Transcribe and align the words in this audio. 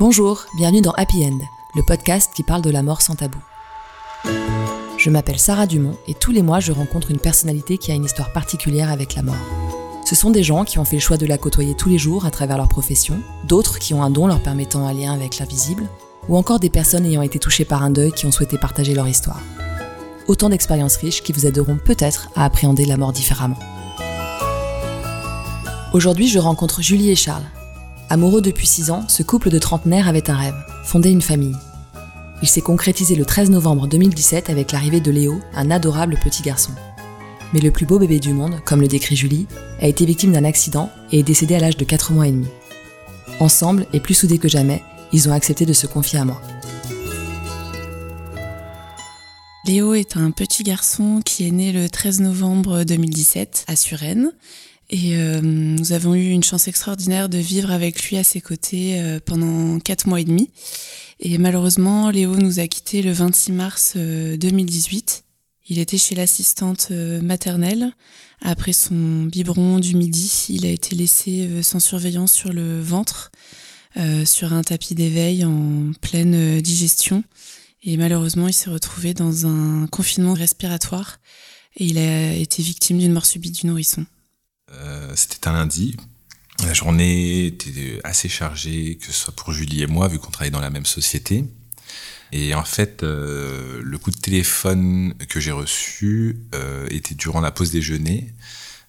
Bonjour, 0.00 0.46
bienvenue 0.56 0.80
dans 0.80 0.92
Happy 0.92 1.26
End, 1.26 1.40
le 1.74 1.82
podcast 1.82 2.32
qui 2.34 2.42
parle 2.42 2.62
de 2.62 2.70
la 2.70 2.82
mort 2.82 3.02
sans 3.02 3.16
tabou. 3.16 3.38
Je 4.96 5.10
m'appelle 5.10 5.38
Sarah 5.38 5.66
Dumont 5.66 5.94
et 6.08 6.14
tous 6.14 6.32
les 6.32 6.40
mois 6.40 6.58
je 6.58 6.72
rencontre 6.72 7.10
une 7.10 7.18
personnalité 7.18 7.76
qui 7.76 7.92
a 7.92 7.94
une 7.94 8.06
histoire 8.06 8.32
particulière 8.32 8.90
avec 8.90 9.14
la 9.14 9.20
mort. 9.20 9.36
Ce 10.06 10.14
sont 10.14 10.30
des 10.30 10.42
gens 10.42 10.64
qui 10.64 10.78
ont 10.78 10.86
fait 10.86 10.96
le 10.96 11.02
choix 11.02 11.18
de 11.18 11.26
la 11.26 11.36
côtoyer 11.36 11.74
tous 11.74 11.90
les 11.90 11.98
jours 11.98 12.24
à 12.24 12.30
travers 12.30 12.56
leur 12.56 12.70
profession, 12.70 13.20
d'autres 13.44 13.78
qui 13.78 13.92
ont 13.92 14.02
un 14.02 14.08
don 14.08 14.26
leur 14.26 14.42
permettant 14.42 14.86
un 14.86 14.94
lien 14.94 15.12
avec 15.12 15.38
l'invisible, 15.38 15.86
ou 16.30 16.36
encore 16.38 16.60
des 16.60 16.70
personnes 16.70 17.04
ayant 17.04 17.20
été 17.20 17.38
touchées 17.38 17.66
par 17.66 17.82
un 17.82 17.90
deuil 17.90 18.12
qui 18.12 18.24
ont 18.24 18.32
souhaité 18.32 18.56
partager 18.56 18.94
leur 18.94 19.06
histoire. 19.06 19.42
Autant 20.28 20.48
d'expériences 20.48 20.96
riches 20.96 21.22
qui 21.22 21.34
vous 21.34 21.44
aideront 21.44 21.76
peut-être 21.76 22.30
à 22.34 22.46
appréhender 22.46 22.86
la 22.86 22.96
mort 22.96 23.12
différemment. 23.12 23.58
Aujourd'hui, 25.92 26.28
je 26.28 26.38
rencontre 26.38 26.80
Julie 26.80 27.10
et 27.10 27.16
Charles, 27.16 27.44
Amoureux 28.12 28.42
depuis 28.42 28.66
6 28.66 28.90
ans, 28.90 29.04
ce 29.06 29.22
couple 29.22 29.50
de 29.50 29.60
trentenaires 29.60 30.08
avait 30.08 30.30
un 30.30 30.36
rêve, 30.36 30.64
fonder 30.84 31.10
une 31.10 31.22
famille. 31.22 31.54
Il 32.42 32.48
s'est 32.48 32.60
concrétisé 32.60 33.14
le 33.14 33.24
13 33.24 33.50
novembre 33.50 33.86
2017 33.86 34.50
avec 34.50 34.72
l'arrivée 34.72 34.98
de 34.98 35.12
Léo, 35.12 35.40
un 35.54 35.70
adorable 35.70 36.18
petit 36.20 36.42
garçon. 36.42 36.72
Mais 37.52 37.60
le 37.60 37.70
plus 37.70 37.86
beau 37.86 38.00
bébé 38.00 38.18
du 38.18 38.32
monde, 38.32 38.58
comme 38.64 38.80
le 38.80 38.88
décrit 38.88 39.14
Julie, 39.14 39.46
a 39.80 39.86
été 39.86 40.04
victime 40.04 40.32
d'un 40.32 40.42
accident 40.42 40.90
et 41.12 41.20
est 41.20 41.22
décédé 41.22 41.54
à 41.54 41.60
l'âge 41.60 41.76
de 41.76 41.84
4 41.84 42.10
mois 42.12 42.26
et 42.26 42.32
demi. 42.32 42.48
Ensemble, 43.38 43.86
et 43.92 44.00
plus 44.00 44.14
soudés 44.14 44.38
que 44.38 44.48
jamais, 44.48 44.82
ils 45.12 45.28
ont 45.28 45.32
accepté 45.32 45.64
de 45.64 45.72
se 45.72 45.86
confier 45.86 46.18
à 46.18 46.24
moi. 46.24 46.42
Léo 49.66 49.94
est 49.94 50.16
un 50.16 50.32
petit 50.32 50.64
garçon 50.64 51.20
qui 51.24 51.46
est 51.46 51.52
né 51.52 51.70
le 51.70 51.88
13 51.88 52.22
novembre 52.22 52.82
2017 52.82 53.66
à 53.68 53.76
Suresnes 53.76 54.32
et 54.92 55.16
euh, 55.16 55.40
nous 55.40 55.92
avons 55.92 56.16
eu 56.16 56.30
une 56.30 56.42
chance 56.42 56.66
extraordinaire 56.66 57.28
de 57.28 57.38
vivre 57.38 57.70
avec 57.70 58.02
lui 58.02 58.16
à 58.16 58.24
ses 58.24 58.40
côtés 58.40 59.00
euh, 59.00 59.20
pendant 59.24 59.78
quatre 59.78 60.08
mois 60.08 60.20
et 60.20 60.24
demi. 60.24 60.50
Et 61.20 61.38
malheureusement, 61.38 62.10
Léo 62.10 62.34
nous 62.34 62.58
a 62.58 62.66
quittés 62.66 63.00
le 63.00 63.12
26 63.12 63.52
mars 63.52 63.96
2018. 63.96 65.22
Euh, 65.22 65.26
il 65.68 65.78
était 65.78 65.98
chez 65.98 66.16
l'assistante 66.16 66.90
maternelle. 66.90 67.92
Après 68.42 68.72
son 68.72 69.26
biberon 69.26 69.78
du 69.78 69.94
midi, 69.94 70.46
il 70.48 70.66
a 70.66 70.70
été 70.70 70.96
laissé 70.96 71.62
sans 71.62 71.78
surveillance 71.78 72.32
sur 72.32 72.52
le 72.52 72.80
ventre, 72.80 73.30
sur 74.24 74.52
un 74.52 74.62
tapis 74.62 74.96
d'éveil 74.96 75.44
en 75.44 75.92
pleine 76.00 76.60
digestion. 76.60 77.22
Et 77.84 77.96
malheureusement, 77.96 78.48
il 78.48 78.52
s'est 78.52 78.70
retrouvé 78.70 79.14
dans 79.14 79.46
un 79.46 79.86
confinement 79.86 80.34
respiratoire 80.34 81.18
et 81.76 81.84
il 81.84 81.98
a 81.98 82.32
été 82.32 82.64
victime 82.64 82.98
d'une 82.98 83.12
mort 83.12 83.26
subite 83.26 83.60
du 83.60 83.68
nourrisson. 83.68 84.06
Euh, 84.72 85.12
c'était 85.16 85.48
un 85.48 85.52
lundi. 85.52 85.96
La 86.64 86.74
journée 86.74 87.46
était 87.46 88.00
assez 88.04 88.28
chargée, 88.28 88.96
que 88.96 89.06
ce 89.06 89.12
soit 89.12 89.34
pour 89.34 89.52
Julie 89.52 89.82
et 89.82 89.86
moi, 89.86 90.08
vu 90.08 90.18
qu'on 90.18 90.30
travaillait 90.30 90.50
dans 90.50 90.60
la 90.60 90.70
même 90.70 90.86
société. 90.86 91.44
Et 92.32 92.54
en 92.54 92.64
fait, 92.64 93.02
euh, 93.02 93.80
le 93.82 93.98
coup 93.98 94.10
de 94.10 94.18
téléphone 94.18 95.14
que 95.28 95.40
j'ai 95.40 95.50
reçu 95.50 96.38
euh, 96.54 96.86
était 96.90 97.14
durant 97.14 97.40
la 97.40 97.50
pause 97.50 97.70
déjeuner. 97.70 98.32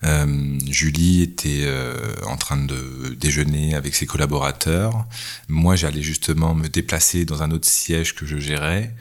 Euh, 0.04 0.58
Julie 0.68 1.22
était 1.22 1.62
euh, 1.64 2.16
en 2.26 2.38
train 2.38 2.58
de 2.58 3.16
déjeuner 3.20 3.76
avec 3.76 3.96
ses 3.96 4.06
collaborateurs. 4.06 5.06
Moi, 5.48 5.76
j'allais 5.76 6.02
justement 6.02 6.56
me 6.56 6.68
déplacer 6.70 7.26
dans 7.26 7.44
un 7.44 7.52
autre 7.52 7.68
siège 7.68 8.16
que 8.16 8.26
je 8.26 8.38
gérais. 8.38 8.96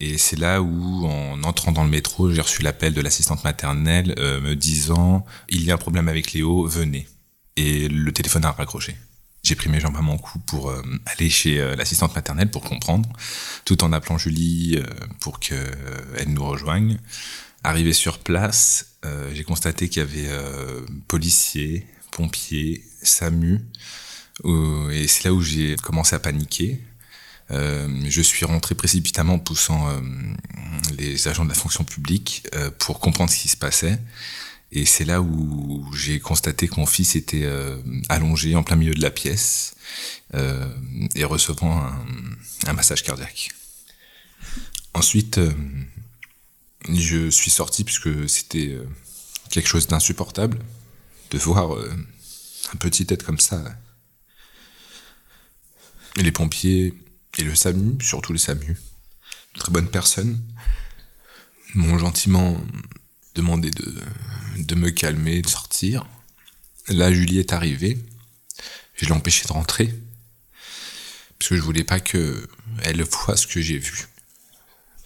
Et 0.00 0.18
c'est 0.18 0.38
là 0.38 0.62
où, 0.62 1.06
en 1.06 1.42
entrant 1.42 1.72
dans 1.72 1.84
le 1.84 1.90
métro, 1.90 2.32
j'ai 2.32 2.40
reçu 2.40 2.62
l'appel 2.62 2.94
de 2.94 3.00
l'assistante 3.00 3.44
maternelle 3.44 4.14
euh, 4.18 4.40
me 4.40 4.54
disant 4.56 5.24
«Il 5.48 5.64
y 5.64 5.70
a 5.70 5.74
un 5.74 5.78
problème 5.78 6.08
avec 6.08 6.32
Léo, 6.32 6.66
venez». 6.66 7.06
Et 7.56 7.88
le 7.88 8.12
téléphone 8.12 8.44
a 8.44 8.52
raccroché. 8.52 8.96
J'ai 9.42 9.54
pris 9.54 9.68
mes 9.68 9.78
jambes 9.78 9.96
à 9.96 10.02
mon 10.02 10.18
cou 10.18 10.40
pour 10.40 10.74
aller 11.06 11.30
chez 11.30 11.56
l'assistante 11.76 12.16
maternelle 12.16 12.50
pour 12.50 12.62
comprendre, 12.62 13.08
tout 13.64 13.84
en 13.84 13.92
appelant 13.92 14.18
Julie 14.18 14.76
pour 15.20 15.38
qu'elle 15.38 16.26
nous 16.26 16.44
rejoigne. 16.44 16.98
Arrivé 17.66 17.92
sur 17.92 18.20
place, 18.20 18.94
euh, 19.04 19.28
j'ai 19.34 19.42
constaté 19.42 19.88
qu'il 19.88 20.00
y 20.00 20.04
avait 20.04 20.28
euh, 20.28 20.86
policiers, 21.08 21.84
pompiers, 22.12 22.84
SAMU, 23.02 23.60
et 24.92 25.08
c'est 25.08 25.24
là 25.24 25.32
où 25.32 25.42
j'ai 25.42 25.74
commencé 25.74 26.14
à 26.14 26.20
paniquer. 26.20 26.80
Euh, 27.50 27.88
je 28.08 28.22
suis 28.22 28.46
rentré 28.46 28.76
précipitamment 28.76 29.40
poussant 29.40 30.00
les 30.96 31.26
agents 31.26 31.42
de 31.42 31.48
la 31.48 31.56
fonction 31.56 31.82
publique 31.82 32.46
pour 32.78 33.00
comprendre 33.00 33.30
ce 33.30 33.36
qui 33.36 33.48
se 33.48 33.56
passait. 33.56 33.98
Et 34.70 34.84
c'est 34.84 35.04
là 35.04 35.20
où 35.20 35.92
j'ai 35.92 36.20
constaté 36.20 36.68
que 36.68 36.76
mon 36.76 36.86
fils 36.86 37.16
était 37.16 37.50
allongé 38.08 38.54
en 38.54 38.62
plein 38.62 38.76
milieu 38.76 38.94
de 38.94 39.02
la 39.02 39.10
pièce 39.10 39.74
et 40.34 41.24
recevant 41.24 41.90
un 42.64 42.72
massage 42.74 43.02
cardiaque. 43.02 43.48
Ensuite, 44.94 45.40
je 46.92 47.30
suis 47.30 47.50
sorti 47.50 47.84
puisque 47.84 48.28
c'était 48.28 48.70
euh, 48.70 48.86
quelque 49.50 49.68
chose 49.68 49.86
d'insupportable 49.86 50.58
de 51.30 51.38
voir 51.38 51.74
euh, 51.74 51.90
un 52.72 52.76
petit 52.76 53.06
être 53.08 53.24
comme 53.24 53.40
ça. 53.40 53.62
Et 56.16 56.22
les 56.22 56.32
pompiers 56.32 56.94
et 57.38 57.42
le 57.42 57.54
SAMU, 57.54 58.00
surtout 58.02 58.32
le 58.32 58.38
SAMU, 58.38 58.76
très 59.54 59.72
bonnes 59.72 59.90
personnes, 59.90 60.40
m'ont 61.74 61.98
gentiment 61.98 62.58
demandé 63.34 63.70
de, 63.70 64.74
me 64.74 64.90
calmer, 64.90 65.42
de 65.42 65.48
sortir. 65.48 66.06
Là, 66.88 67.12
Julie 67.12 67.38
est 67.38 67.52
arrivée. 67.52 67.98
Je 68.94 69.04
l'ai 69.04 69.12
empêchée 69.12 69.46
de 69.46 69.52
rentrer. 69.52 69.92
Parce 71.38 71.50
que 71.50 71.56
je 71.56 71.60
voulais 71.60 71.84
pas 71.84 72.00
qu'elle 72.00 73.02
voie 73.02 73.36
ce 73.36 73.46
que 73.46 73.60
j'ai 73.60 73.78
vu 73.78 74.08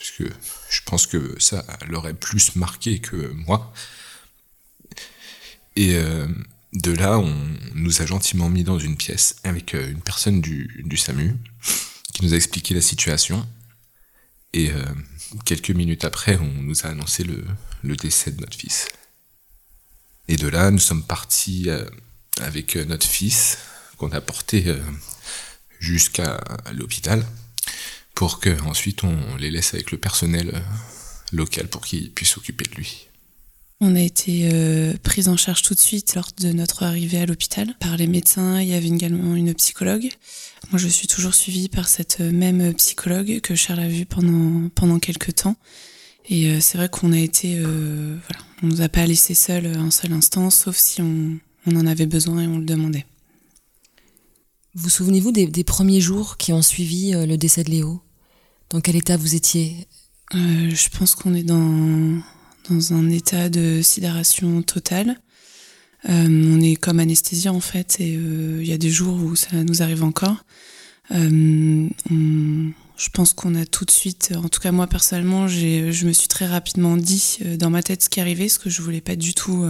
parce 0.00 0.12
que 0.12 0.24
je 0.70 0.80
pense 0.86 1.06
que 1.06 1.38
ça 1.38 1.62
l'aurait 1.86 2.14
plus 2.14 2.56
marqué 2.56 3.00
que 3.00 3.32
moi. 3.32 3.70
Et 5.76 5.94
euh, 5.94 6.26
de 6.72 6.92
là, 6.92 7.18
on 7.18 7.36
nous 7.74 8.00
a 8.00 8.06
gentiment 8.06 8.48
mis 8.48 8.64
dans 8.64 8.78
une 8.78 8.96
pièce 8.96 9.36
avec 9.44 9.74
euh, 9.74 9.90
une 9.90 10.00
personne 10.00 10.40
du, 10.40 10.82
SAMU 10.96 11.36
qui 12.14 12.24
nous 12.24 12.32
a 12.32 12.36
expliqué 12.36 12.72
la 12.72 12.80
situation. 12.80 13.46
Et 14.54 14.70
euh, 14.70 14.82
quelques 15.44 15.70
minutes 15.70 16.06
après, 16.06 16.38
on 16.38 16.62
nous 16.62 16.86
a 16.86 16.88
annoncé 16.88 17.22
le, 17.22 17.44
le, 17.82 17.94
décès 17.94 18.30
de 18.30 18.40
notre 18.40 18.56
fils. 18.56 18.88
Et 20.28 20.36
de 20.36 20.48
là, 20.48 20.70
nous 20.70 20.78
sommes 20.78 21.04
partis 21.04 21.68
avec 22.40 22.76
notre 22.76 23.06
fils 23.06 23.58
qu'on 23.98 24.12
a 24.12 24.22
porté 24.22 24.74
jusqu'à 25.78 26.40
l'hôpital 26.72 27.26
pour 28.20 28.38
que 28.38 28.50
ensuite 28.66 29.02
on 29.02 29.16
les 29.38 29.50
laisse 29.50 29.72
avec 29.72 29.92
le 29.92 29.96
personnel 29.96 30.50
euh, 30.52 30.60
local 31.32 31.68
pour 31.68 31.80
qu'ils 31.80 32.10
puissent 32.10 32.32
s'occuper 32.32 32.66
de 32.70 32.74
lui. 32.74 33.06
On 33.80 33.96
a 33.96 34.00
été 34.00 34.50
euh, 34.52 34.92
pris 35.02 35.26
en 35.28 35.38
charge 35.38 35.62
tout 35.62 35.72
de 35.72 35.78
suite 35.78 36.14
lors 36.14 36.28
de 36.38 36.52
notre 36.52 36.82
arrivée 36.82 37.16
à 37.16 37.24
l'hôpital 37.24 37.74
par 37.80 37.96
les 37.96 38.06
médecins. 38.06 38.60
Il 38.60 38.68
y 38.68 38.74
avait 38.74 38.88
également 38.88 39.34
une 39.36 39.54
psychologue. 39.54 40.10
Moi, 40.70 40.78
je 40.78 40.86
suis 40.86 41.08
toujours 41.08 41.32
suivie 41.32 41.70
par 41.70 41.88
cette 41.88 42.20
même 42.20 42.74
psychologue 42.74 43.40
que 43.40 43.54
Charles 43.54 43.80
a 43.80 43.88
vue 43.88 44.04
pendant 44.04 44.68
pendant 44.74 44.98
quelques 44.98 45.36
temps. 45.36 45.56
Et 46.28 46.50
euh, 46.50 46.60
c'est 46.60 46.76
vrai 46.76 46.90
qu'on 46.90 47.14
a 47.14 47.18
été, 47.18 47.58
voilà, 47.58 48.44
on 48.62 48.66
nous 48.66 48.82
a 48.82 48.90
pas 48.90 49.06
laissé 49.06 49.32
seuls 49.32 49.64
un 49.64 49.90
seul 49.90 50.12
instant, 50.12 50.50
sauf 50.50 50.76
si 50.76 51.00
on, 51.00 51.38
on 51.66 51.74
en 51.74 51.86
avait 51.86 52.04
besoin 52.04 52.42
et 52.42 52.46
on 52.46 52.58
le 52.58 52.66
demandait. 52.66 53.06
Vous 54.74 54.90
souvenez-vous 54.90 55.32
des, 55.32 55.46
des, 55.46 55.64
premiers 55.64 56.02
jours 56.02 56.36
qui 56.36 56.52
ont 56.52 56.60
suivi 56.60 57.12
le 57.12 57.36
décès 57.38 57.64
de 57.64 57.70
Léo? 57.70 58.02
Dans 58.70 58.80
quel 58.80 58.96
état 58.96 59.16
vous 59.16 59.34
étiez? 59.34 59.86
Euh, 60.34 60.70
Je 60.70 60.88
pense 60.96 61.14
qu'on 61.14 61.34
est 61.34 61.42
dans, 61.42 62.18
dans 62.68 62.92
un 62.94 63.10
état 63.10 63.48
de 63.48 63.82
sidération 63.82 64.62
totale. 64.62 65.20
Euh, 66.08 66.26
on 66.28 66.60
est 66.60 66.76
comme 66.76 66.98
anesthésié 66.98 67.50
en 67.50 67.60
fait 67.60 68.00
et 68.00 68.16
euh, 68.16 68.60
il 68.62 68.66
y 68.66 68.72
a 68.72 68.78
des 68.78 68.88
jours 68.88 69.22
où 69.22 69.36
ça 69.36 69.62
nous 69.64 69.82
arrive 69.82 70.02
encore. 70.02 70.44
je 71.10 71.88
pense 73.12 73.34
qu'on 73.34 73.54
a 73.54 73.66
tout 73.66 73.84
de 73.84 73.90
suite, 73.90 74.32
en 74.34 74.48
tout 74.48 74.60
cas 74.60 74.72
moi 74.72 74.86
personnellement, 74.86 75.46
je 75.48 76.06
me 76.06 76.12
suis 76.12 76.28
très 76.28 76.46
rapidement 76.46 76.96
dit 76.96 77.40
dans 77.58 77.68
ma 77.68 77.82
tête 77.82 78.02
ce 78.02 78.08
qui 78.08 78.20
arrivait, 78.20 78.48
ce 78.48 78.58
que 78.58 78.70
je 78.70 78.80
voulais 78.80 79.00
pas 79.02 79.16
du 79.16 79.34
tout 79.34 79.66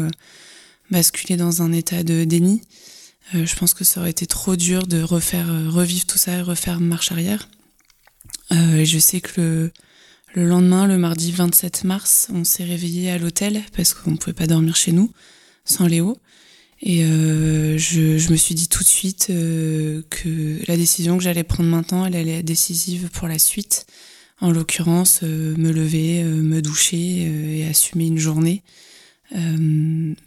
basculer 0.91 1.37
dans 1.37 1.63
un 1.63 1.73
état 1.73 2.05
de 2.05 2.25
déni. 2.25 2.63
je 3.33 3.57
pense 3.57 3.75
que 3.75 3.85
ça 3.85 4.01
aurait 4.01 4.11
été 4.11 4.27
trop 4.27 4.55
dur 4.55 4.87
de 4.87 5.03
refaire 5.03 5.49
revivre 5.73 6.07
tout 6.07 6.19
ça 6.19 6.37
et 6.37 6.43
refaire 6.43 6.79
marche 6.81 7.11
arrière. 7.11 7.49
Euh, 8.53 8.85
je 8.85 8.99
sais 8.99 9.21
que 9.21 9.71
le, 10.35 10.47
lendemain, 10.47 10.87
le 10.87 10.99
mardi 10.99 11.33
27 11.33 11.85
mars, 11.85 12.29
on 12.33 12.45
s'est 12.45 12.65
réveillé 12.65 13.11
à 13.11 13.19
l'hôtel 13.19 13.63
parce 13.77 13.95
qu'on 13.95 14.13
ne 14.13 14.17
pouvait 14.17 14.35
pas 14.35 14.47
dormir 14.47 14.77
chez 14.77 14.93
nous 14.93 15.13
sans 15.65 15.87
Léo. 15.87 16.19
Et 16.83 17.05
euh, 17.05 17.77
je, 17.77 18.31
me 18.31 18.37
suis 18.37 18.55
dit 18.55 18.69
tout 18.69 18.83
de 18.83 18.89
suite 18.89 19.29
euh, 19.31 20.03
que 20.09 20.59
la 20.67 20.77
décision 20.77 21.19
que 21.19 21.23
j'allais 21.23 21.45
prendre 21.45 21.69
maintenant, 21.69 22.07
elle 22.07 22.17
allait 22.17 22.39
être 22.39 22.45
décisive 22.45 23.11
pour 23.11 23.29
la 23.29 23.39
suite. 23.39 23.87
En 24.41 24.51
l'occurrence, 24.51 25.21
me 25.21 25.71
lever, 25.71 26.25
me 26.25 26.63
doucher 26.63 27.59
et 27.59 27.67
assumer 27.69 28.07
une 28.07 28.19
journée. 28.19 28.63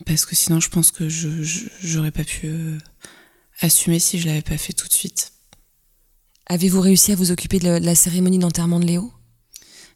parce 0.06 0.28
que 0.28 0.36
sinon, 0.36 0.60
je 0.60 0.70
pense 0.70 0.92
que 0.92 1.10
je 1.10 1.30
j'aurais 1.82 2.12
pas 2.12 2.24
pu 2.24 2.48
assumer 3.62 3.98
si 3.98 4.20
je 4.20 4.28
l'avais 4.28 4.44
pas 4.44 4.60
fait 4.60 4.74
tout 4.74 4.88
de 4.88 4.94
suite. 4.94 5.33
Avez-vous 6.48 6.82
réussi 6.82 7.12
à 7.12 7.16
vous 7.16 7.32
occuper 7.32 7.60
de 7.60 7.68
la 7.68 7.96
cérémonie 7.96 8.40
d'enterrement 8.40 8.80
de 8.80 8.86
Léo? 8.86 9.12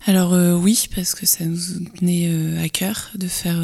Alors 0.05 0.33
oui, 0.61 0.88
parce 0.95 1.15
que 1.15 1.25
ça 1.25 1.44
nous 1.44 1.57
tenait 1.97 2.29
à 2.63 2.69
cœur 2.69 3.11
de 3.15 3.27
faire 3.27 3.59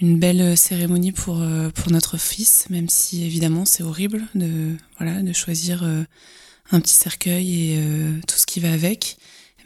une 0.00 0.18
belle 0.18 0.56
cérémonie 0.56 1.12
pour, 1.12 1.42
pour 1.74 1.92
notre 1.92 2.16
fils, 2.16 2.66
même 2.70 2.88
si 2.88 3.22
évidemment 3.22 3.66
c'est 3.66 3.82
horrible 3.82 4.24
de, 4.34 4.74
voilà, 4.98 5.22
de 5.22 5.32
choisir 5.34 5.84
un 5.84 6.80
petit 6.80 6.94
cercueil 6.94 7.72
et 7.72 7.80
tout 8.26 8.36
ce 8.36 8.46
qui 8.46 8.60
va 8.60 8.72
avec. 8.72 9.18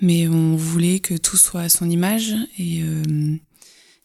Mais 0.02 0.26
on 0.26 0.56
voulait 0.56 0.98
que 0.98 1.14
tout 1.14 1.36
soit 1.36 1.62
à 1.62 1.68
son 1.68 1.88
image 1.88 2.34
et 2.58 2.82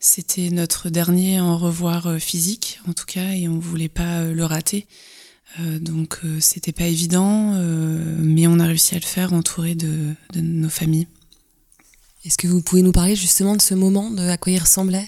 c'était 0.05 0.49
notre 0.51 0.89
dernier 0.89 1.39
en 1.39 1.57
revoir 1.57 2.05
euh, 2.05 2.19
physique, 2.19 2.79
en 2.87 2.93
tout 2.93 3.05
cas, 3.05 3.31
et 3.31 3.47
on 3.47 3.57
voulait 3.57 3.89
pas 3.89 4.19
euh, 4.19 4.33
le 4.33 4.45
rater. 4.45 4.85
Euh, 5.59 5.79
donc 5.79 6.19
c'était 6.39 6.71
pas 6.71 6.85
évident, 6.85 7.53
mais 8.19 8.47
on 8.47 8.59
a 8.59 8.65
réussi 8.65 8.95
à 8.95 8.99
le 8.99 9.05
faire 9.05 9.33
entouré 9.33 9.75
de, 9.75 10.15
nos 10.35 10.69
familles. 10.69 11.07
Est-ce 12.25 12.37
que 12.37 12.47
vous 12.47 12.61
pouvez 12.61 12.81
nous 12.81 12.91
parler 12.91 13.15
justement 13.15 13.55
de 13.55 13.61
ce 13.61 13.73
moment, 13.73 14.09
de 14.11 14.27
à 14.27 14.37
quoi 14.37 14.51
il 14.51 14.59
ressemblait? 14.59 15.07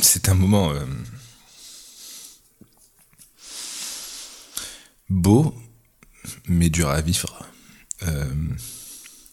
C'est 0.00 0.28
un 0.28 0.34
moment 0.34 0.72
beau, 5.08 5.54
mais 6.46 6.70
dur 6.70 6.88
à 6.88 7.00
vivre. 7.00 7.46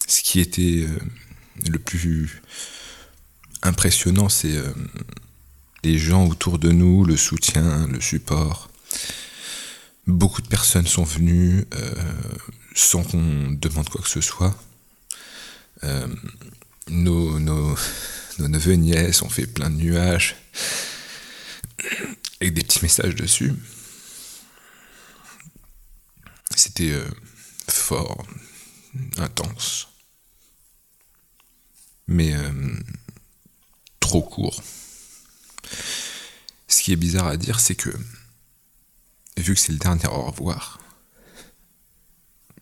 ce 0.08 0.22
qui 0.22 0.40
était 0.40 0.88
le 1.70 1.80
plus 1.80 2.42
impressionnant, 3.64 4.30
c'est 4.30 4.56
euh, 4.56 4.74
les 5.84 5.98
gens 5.98 6.28
autour 6.28 6.60
de 6.60 6.72
nous, 6.72 7.04
le 7.04 7.18
soutien, 7.18 7.88
le 7.88 8.00
support. 8.00 8.70
Beaucoup 10.08 10.42
de 10.42 10.48
personnes 10.48 10.88
sont 10.88 11.04
venues 11.04 11.66
euh, 11.76 11.94
sans 12.74 13.04
qu'on 13.04 13.52
demande 13.52 13.90
quoi 13.90 14.02
que 14.02 14.10
ce 14.10 14.22
soit. 14.22 14.56
Euh, 15.84 16.08
nos, 16.88 17.38
neveux 18.40 18.74
et 18.74 18.78
nièces 18.78 19.22
ont 19.22 19.30
fait 19.30 19.48
plein 19.48 19.70
de 19.70 19.76
nuages 19.76 20.36
avec 22.42 22.54
des 22.54 22.64
petits 22.64 22.82
messages 22.82 23.16
dessus. 23.16 23.54
C'était 26.56 26.94
fort, 27.68 28.26
intense. 29.18 29.90
Mais 32.08 32.36
trop 34.00 34.22
court. 34.22 34.62
Ce 36.84 36.86
qui 36.88 36.92
est 36.92 36.98
bizarre 36.98 37.28
à 37.28 37.38
dire, 37.38 37.62
c'est 37.62 37.76
que, 37.76 37.92
vu 39.38 39.54
que 39.54 39.60
c'est 39.62 39.72
le 39.72 39.78
dernier 39.78 40.06
au 40.08 40.24
revoir, 40.24 40.82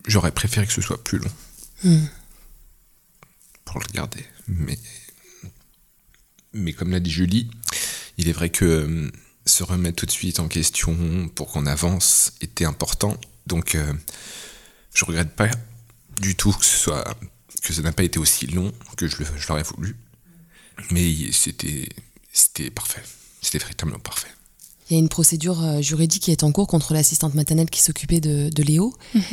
j'aurais 0.06 0.32
préféré 0.32 0.68
que 0.68 0.74
ce 0.74 0.82
soit 0.84 1.04
plus 1.04 1.18
long. 1.18 1.32
Hmm. 1.84 2.06
Pour 3.66 3.80
le 3.80 3.86
regarder. 3.88 4.24
Mais, 4.48 4.78
mais 6.54 6.72
comme 6.72 6.92
l'a 6.92 7.00
dit 7.00 7.10
Julie, 7.10 7.50
il 8.20 8.30
est 8.30 8.32
vrai 8.32 8.52
que 8.52 8.64
euh, 8.64 9.12
se 9.48 9.64
remettre 9.64 9.96
tout 9.96 10.06
de 10.06 10.12
suite 10.12 10.40
en 10.40 10.48
question 10.48 11.28
pour 11.30 11.52
qu'on 11.52 11.66
avance 11.66 12.34
était 12.42 12.66
important. 12.66 13.20
Donc, 13.48 13.74
euh, 13.74 13.92
je 14.94 15.04
regrette 15.04 15.36
pas 15.36 15.50
du 16.20 16.36
tout 16.36 16.54
que 16.54 16.66
ce 16.66 16.78
soit 16.78 17.18
que 17.64 17.74
ça 17.74 17.82
n'a 17.82 17.92
pas 17.92 18.04
été 18.04 18.20
aussi 18.20 18.46
long 18.46 18.72
que 18.98 19.08
je 19.08 19.18
l'aurais 19.50 19.64
voulu. 19.64 19.96
Mais 20.92 21.32
c'était, 21.32 21.90
c'était 22.32 22.70
parfait. 22.70 23.02
C'était 23.42 23.58
véritablement 23.58 24.00
parfait. 24.00 24.28
Il 24.90 24.94
y 24.94 24.96
a 24.98 25.00
une 25.00 25.10
procédure 25.10 25.64
euh, 25.64 25.82
juridique 25.82 26.24
qui 26.24 26.32
est 26.32 26.44
en 26.44 26.52
cours 26.52 26.68
contre 26.68 26.94
l'assistante 26.94 27.34
maternelle 27.34 27.70
qui 27.70 27.82
s'occupait 27.82 28.20
de, 28.20 28.64
Léo. 28.64 28.94
Mhm. 29.16 29.24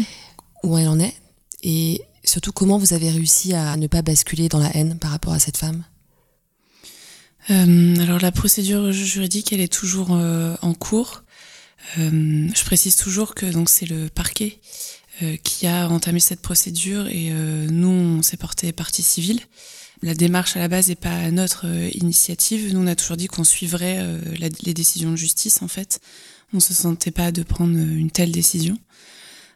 Où 0.64 0.78
elle 0.78 0.88
en 0.88 0.99
est 0.99 1.14
Et 1.62 2.02
surtout, 2.25 2.52
comment 2.52 2.78
vous 2.78 2.93
avez 2.93 3.10
réussi 3.10 3.55
à 3.55 3.76
ne 3.76 3.87
pas 3.87 4.02
basculer 4.02 4.49
dans 4.49 4.58
la 4.58 4.75
haine 4.76 4.99
par 4.99 5.10
rapport 5.10 5.32
à 5.32 5.38
cette 5.38 5.56
femme? 5.56 5.84
Euh, 7.50 7.96
Alors, 8.00 8.19
la 8.19 8.32
procédure 8.32 8.90
juridique, 8.93 9.52
elle 9.52 9.60
est 9.60 9.72
toujours 9.72 10.08
euh, 10.12 10.56
en 10.62 10.75
cours. 10.75 11.22
je 11.96 12.64
précise 12.64 12.96
toujours 12.96 13.34
que 13.34 13.46
donc 13.46 13.69
c'est 13.69 13.87
le 13.87 14.08
parquet 14.08 14.60
qui 15.43 15.66
a 15.66 15.88
entamé 15.88 16.20
cette 16.20 16.43
procédure 16.43 17.08
et 17.08 17.31
nous, 17.31 17.88
on 17.88 18.22
s'est 18.22 18.37
porté 18.37 18.72
partie 18.72 19.02
civile 19.02 19.40
la 20.03 20.15
démarche 20.15 20.56
à 20.56 20.61
la 20.61 20.69
base 20.69 20.89
n'est 20.89 20.95
pas 20.95 21.31
notre 21.31 21.67
euh, 21.67 21.91
initiative. 21.95 22.73
Nous, 22.73 22.81
on 22.81 22.87
a 22.87 22.95
toujours 22.95 23.17
dit 23.17 23.27
qu'on 23.27 23.45
suivrait 23.45 23.99
euh, 23.99 24.21
les 24.62 24.75
décisions 24.75 25.11
de 25.11 25.17
justice, 25.17 25.62
en 25.62 25.69
fait. 25.69 26.00
On 26.53 26.61
se 26.61 26.73
sentait 26.73 27.11
pas 27.11 27.33
de 27.33 27.43
prendre 27.43 27.77
euh, 27.77 27.99
une 27.99 28.11
telle 28.11 28.33
décision. 28.33 28.79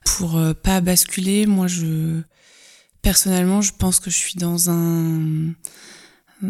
Pour 0.04 0.42
pas 0.64 0.80
basculer, 0.80 1.46
moi, 1.46 1.68
je 1.68 2.20
personnellement, 3.02 3.62
je 3.62 3.70
pense 3.72 4.00
que 4.00 4.10
je 4.10 4.16
suis 4.16 4.34
dans 4.34 4.68
un. 4.68 5.52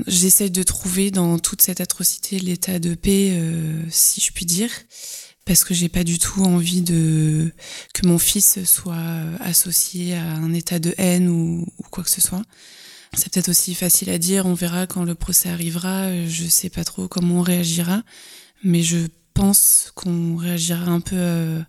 J'essaye 0.06 0.50
de 0.50 0.62
trouver 0.62 1.10
dans 1.10 1.38
toute 1.38 1.60
cette 1.60 1.82
atrocité 1.82 2.38
l'état 2.38 2.78
de 2.78 2.94
paix, 2.94 3.38
si 3.90 4.22
je 4.22 4.32
puis 4.32 4.46
dire, 4.46 4.70
parce 5.44 5.64
que 5.64 5.74
j'ai 5.74 5.90
pas 5.90 6.02
du 6.02 6.18
tout 6.18 6.42
envie 6.44 6.80
de 6.80 7.52
que 7.92 8.06
mon 8.06 8.16
fils 8.16 8.64
soit 8.64 8.96
associé 9.40 10.14
à 10.14 10.24
un 10.24 10.54
état 10.54 10.78
de 10.78 10.94
haine 10.96 11.28
ou 11.28 11.66
quoi 11.90 12.02
que 12.02 12.10
ce 12.10 12.22
soit. 12.22 12.42
C'est 13.14 13.30
peut-être 13.30 13.50
aussi 13.50 13.74
facile 13.74 14.08
à 14.08 14.18
dire, 14.18 14.46
on 14.46 14.54
verra 14.54 14.86
quand 14.86 15.04
le 15.04 15.14
procès 15.14 15.50
arrivera, 15.50 16.26
je 16.26 16.46
sais 16.46 16.70
pas 16.70 16.82
trop 16.82 17.08
comment 17.08 17.40
on 17.40 17.42
réagira, 17.42 18.02
mais 18.64 18.82
je 18.82 19.06
pense 19.34 19.92
qu'on 19.94 20.36
réagira 20.36 20.90
un 20.90 21.00
peu 21.00 21.16
euh, 21.16 21.60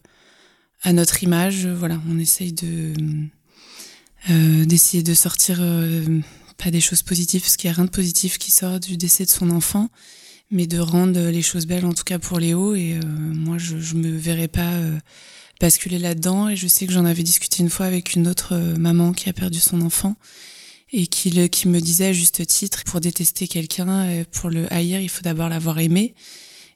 à 0.83 0.93
notre 0.93 1.21
image. 1.23 1.67
Voilà, 1.67 2.01
on 2.09 2.17
essaye 2.17 2.53
de 2.53 2.93
euh, 4.29 4.65
d'essayer 4.65 5.03
de 5.03 5.13
sortir 5.13 5.57
euh, 5.59 6.21
pas 6.57 6.71
des 6.71 6.79
choses 6.79 7.01
positives, 7.01 7.41
parce 7.41 7.57
qu'il 7.57 7.69
n'y 7.69 7.73
a 7.73 7.75
rien 7.75 7.85
de 7.85 7.89
positif 7.89 8.37
qui 8.37 8.51
sort 8.51 8.79
du 8.79 8.95
décès 8.95 9.25
de 9.25 9.29
son 9.29 9.49
enfant, 9.49 9.89
mais 10.49 10.65
de 10.65 10.79
rendre 10.79 11.19
les 11.19 11.41
choses 11.41 11.65
belles, 11.65 11.85
en 11.85 11.93
tout 11.93 12.05
cas 12.05 12.19
pour 12.19 12.39
Léo. 12.39 12.73
Et 12.73 12.99
moi, 13.03 13.57
je, 13.57 13.79
je 13.79 13.95
me 13.95 14.15
verrai 14.15 14.47
pas 14.47 14.71
basculer 15.59 15.99
là-dedans. 15.99 16.47
Et 16.47 16.55
je 16.55 16.67
sais 16.67 16.87
que 16.87 16.93
j'en 16.93 17.05
avais 17.05 17.23
discuté 17.23 17.63
une 17.63 17.69
fois 17.69 17.85
avec 17.85 18.13
une 18.13 18.27
autre 18.27 18.55
maman 18.77 19.11
qui 19.11 19.29
a 19.29 19.33
perdu 19.33 19.59
son 19.59 19.81
enfant 19.81 20.15
et 20.93 21.07
qui, 21.07 21.49
qui 21.49 21.67
me 21.67 21.81
disait 21.81 22.07
à 22.07 22.13
juste 22.13 22.45
titre, 22.45 22.83
pour 22.83 23.01
détester 23.01 23.47
quelqu'un, 23.47 24.05
euh, 24.05 24.23
pour 24.31 24.51
le 24.51 24.71
haïr, 24.71 25.01
il 25.01 25.09
faut 25.09 25.23
d'abord 25.23 25.49
l'avoir 25.49 25.79
aimé. 25.79 26.13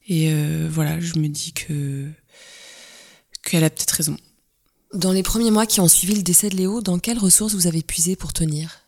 Et 0.08 0.32
euh, 0.32 0.68
voilà, 0.70 1.00
je 1.00 1.20
me 1.20 1.28
dis 1.28 1.54
que 1.54 2.10
qu'elle 3.44 3.64
a 3.64 3.70
peut-être 3.70 3.92
raison. 3.92 4.18
Dans 4.94 5.12
les 5.12 5.22
premiers 5.22 5.52
mois 5.52 5.68
qui 5.68 5.80
ont 5.80 5.88
suivi 5.88 6.16
le 6.16 6.24
décès 6.24 6.50
de 6.50 6.56
Léo, 6.56 6.82
dans 6.82 6.98
quelles 6.98 7.20
ressources 7.20 7.54
vous 7.54 7.68
avez 7.68 7.84
puisé 7.84 8.16
pour 8.16 8.34
tenir? 8.34 8.82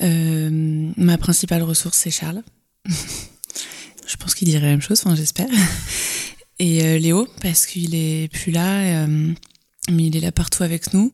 Euh, 0.00 0.92
Ma 0.96 1.18
principale 1.18 1.62
ressource, 1.62 1.98
c'est 1.98 2.10
Charles. 2.10 2.42
je 2.86 4.16
pense 4.16 4.34
qu'il 4.34 4.48
dirait 4.48 4.62
la 4.62 4.68
même 4.68 4.80
chose, 4.80 5.00
enfin, 5.04 5.16
j'espère. 5.16 5.48
Et 6.60 7.00
Léo, 7.00 7.26
parce 7.42 7.66
qu'il 7.66 7.96
est 7.96 8.28
plus 8.32 8.52
là, 8.52 9.06
mais 9.08 10.06
il 10.06 10.16
est 10.16 10.20
là 10.20 10.30
partout 10.30 10.62
avec 10.62 10.94
nous. 10.94 11.12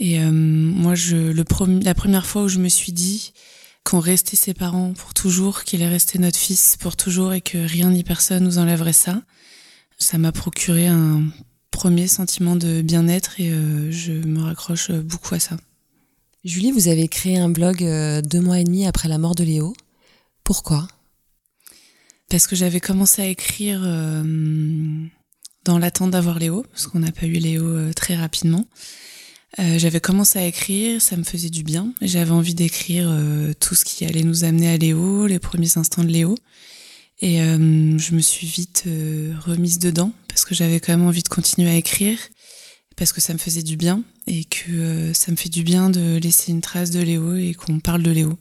Et 0.00 0.18
euh, 0.18 0.32
moi, 0.32 0.94
je, 0.94 1.16
le 1.16 1.44
la 1.84 1.94
première 1.94 2.26
fois 2.26 2.42
où 2.44 2.48
je 2.48 2.58
me 2.58 2.70
suis 2.70 2.90
dit 2.90 3.32
qu'on 3.84 4.00
restait 4.00 4.36
ses 4.36 4.54
parents 4.54 4.94
pour 4.94 5.12
toujours, 5.12 5.62
qu'il 5.62 5.82
est 5.82 5.88
resté 5.88 6.18
notre 6.18 6.38
fils 6.38 6.76
pour 6.80 6.96
toujours 6.96 7.34
et 7.34 7.42
que 7.42 7.58
rien 7.58 7.90
ni 7.90 8.02
personne 8.02 8.44
nous 8.44 8.58
enlèverait 8.58 8.94
ça, 8.94 9.22
ça 9.98 10.16
m'a 10.16 10.32
procuré 10.32 10.86
un 10.86 11.24
premier 11.70 12.08
sentiment 12.08 12.56
de 12.56 12.80
bien-être 12.80 13.38
et 13.38 13.50
euh, 13.50 13.90
je 13.90 14.12
me 14.12 14.40
raccroche 14.40 14.90
beaucoup 14.90 15.34
à 15.34 15.38
ça. 15.38 15.58
Julie, 16.44 16.72
vous 16.72 16.88
avez 16.88 17.06
créé 17.06 17.36
un 17.36 17.50
blog 17.50 17.84
euh, 17.84 18.22
deux 18.22 18.40
mois 18.40 18.58
et 18.58 18.64
demi 18.64 18.86
après 18.86 19.08
la 19.08 19.18
mort 19.18 19.34
de 19.34 19.44
Léo. 19.44 19.74
Pourquoi? 20.44 20.88
Parce 22.30 22.46
que 22.46 22.56
j'avais 22.56 22.80
commencé 22.80 23.20
à 23.20 23.26
écrire 23.26 23.82
dans 25.64 25.78
l'attente 25.78 26.12
d'avoir 26.12 26.38
Léo, 26.38 26.64
parce 26.70 26.86
qu'on 26.86 27.00
n'a 27.00 27.10
pas 27.10 27.26
eu 27.26 27.32
Léo 27.32 27.92
très 27.92 28.14
rapidement. 28.14 28.66
Euh, 29.58 29.78
j'avais 29.78 30.00
commencé 30.00 30.38
à 30.38 30.46
écrire, 30.46 31.02
ça 31.02 31.16
me 31.16 31.24
faisait 31.24 31.50
du 31.50 31.62
bien. 31.64 31.92
J'avais 32.00 32.30
envie 32.30 32.54
d'écrire 32.54 33.08
euh, 33.08 33.52
tout 33.58 33.74
ce 33.74 33.84
qui 33.84 34.04
allait 34.04 34.22
nous 34.22 34.44
amener 34.44 34.68
à 34.68 34.76
Léo, 34.76 35.26
les 35.26 35.40
premiers 35.40 35.76
instants 35.76 36.04
de 36.04 36.08
Léo. 36.08 36.36
Et 37.20 37.42
euh, 37.42 37.98
je 37.98 38.14
me 38.14 38.20
suis 38.20 38.46
vite 38.46 38.84
remise 39.44 39.78
dedans 39.78 40.12
parce 40.28 40.44
que 40.44 40.54
j'avais 40.54 40.80
quand 40.80 40.92
même 40.92 41.06
envie 41.06 41.22
de 41.22 41.28
continuer 41.28 41.68
à 41.68 41.74
écrire, 41.74 42.18
parce 42.96 43.12
que 43.12 43.20
ça 43.20 43.32
me 43.32 43.38
faisait 43.38 43.62
du 43.62 43.76
bien 43.76 44.02
et 44.26 44.44
que 44.44 45.12
ça 45.12 45.30
me 45.32 45.36
fait 45.36 45.48
du 45.48 45.62
bien 45.62 45.90
de 45.90 46.16
laisser 46.16 46.52
une 46.52 46.60
trace 46.60 46.90
de 46.90 47.00
Léo 47.00 47.34
et 47.34 47.52
qu'on 47.52 47.80
parle 47.80 48.02
de 48.02 48.10
Léo, 48.10 48.38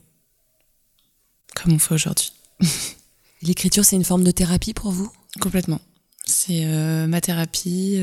comme 1.55 1.73
on 1.73 1.79
fait 1.79 1.95
aujourd'hui. 1.95 2.31
L'écriture, 3.41 3.83
c'est 3.83 3.95
une 3.95 4.05
forme 4.05 4.23
de 4.23 4.31
thérapie 4.31 4.73
pour 4.73 4.91
vous? 4.91 5.11
Complètement. 5.41 5.81
C'est 6.25 6.65
ma 7.07 7.21
thérapie 7.21 7.99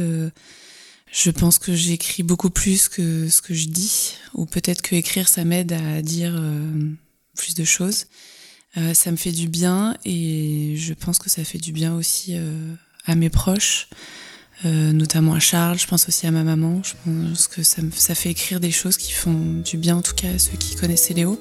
je 1.12 1.30
pense 1.30 1.58
que 1.58 1.75
j'écris 1.75 2.22
beaucoup 2.22 2.50
plus 2.50 2.88
que 2.88 3.28
ce 3.28 3.40
que 3.40 3.54
je 3.54 3.68
dis, 3.68 4.14
ou 4.34 4.46
peut-être 4.46 4.82
que 4.82 4.94
écrire 4.94 5.28
ça 5.28 5.44
m'aide 5.44 5.72
à 5.72 6.02
dire 6.02 6.34
euh, 6.36 6.92
plus 7.36 7.54
de 7.54 7.64
choses. 7.64 8.06
Euh, 8.76 8.92
ça 8.92 9.10
me 9.10 9.16
fait 9.16 9.32
du 9.32 9.48
bien 9.48 9.96
et 10.04 10.75
je 10.76 10.92
pense 10.92 11.18
que 11.18 11.30
ça 11.30 11.44
fait 11.44 11.58
du 11.58 11.72
bien 11.72 11.94
aussi 11.94 12.36
euh, 12.36 12.75
à 13.06 13.14
mes 13.14 13.30
proches 13.30 13.88
notamment 14.64 15.34
à 15.34 15.38
Charles, 15.38 15.78
je 15.78 15.86
pense 15.86 16.08
aussi 16.08 16.26
à 16.26 16.30
ma 16.30 16.42
maman. 16.42 16.80
Je 16.82 16.94
pense 17.04 17.46
que 17.46 17.62
ça, 17.62 17.82
ça 17.94 18.14
fait 18.14 18.30
écrire 18.30 18.58
des 18.58 18.70
choses 18.70 18.96
qui 18.96 19.12
font 19.12 19.60
du 19.64 19.76
bien 19.76 19.96
en 19.96 20.02
tout 20.02 20.14
cas 20.14 20.28
à 20.28 20.38
ceux 20.38 20.56
qui 20.56 20.76
connaissaient 20.76 21.14
Léo. 21.14 21.38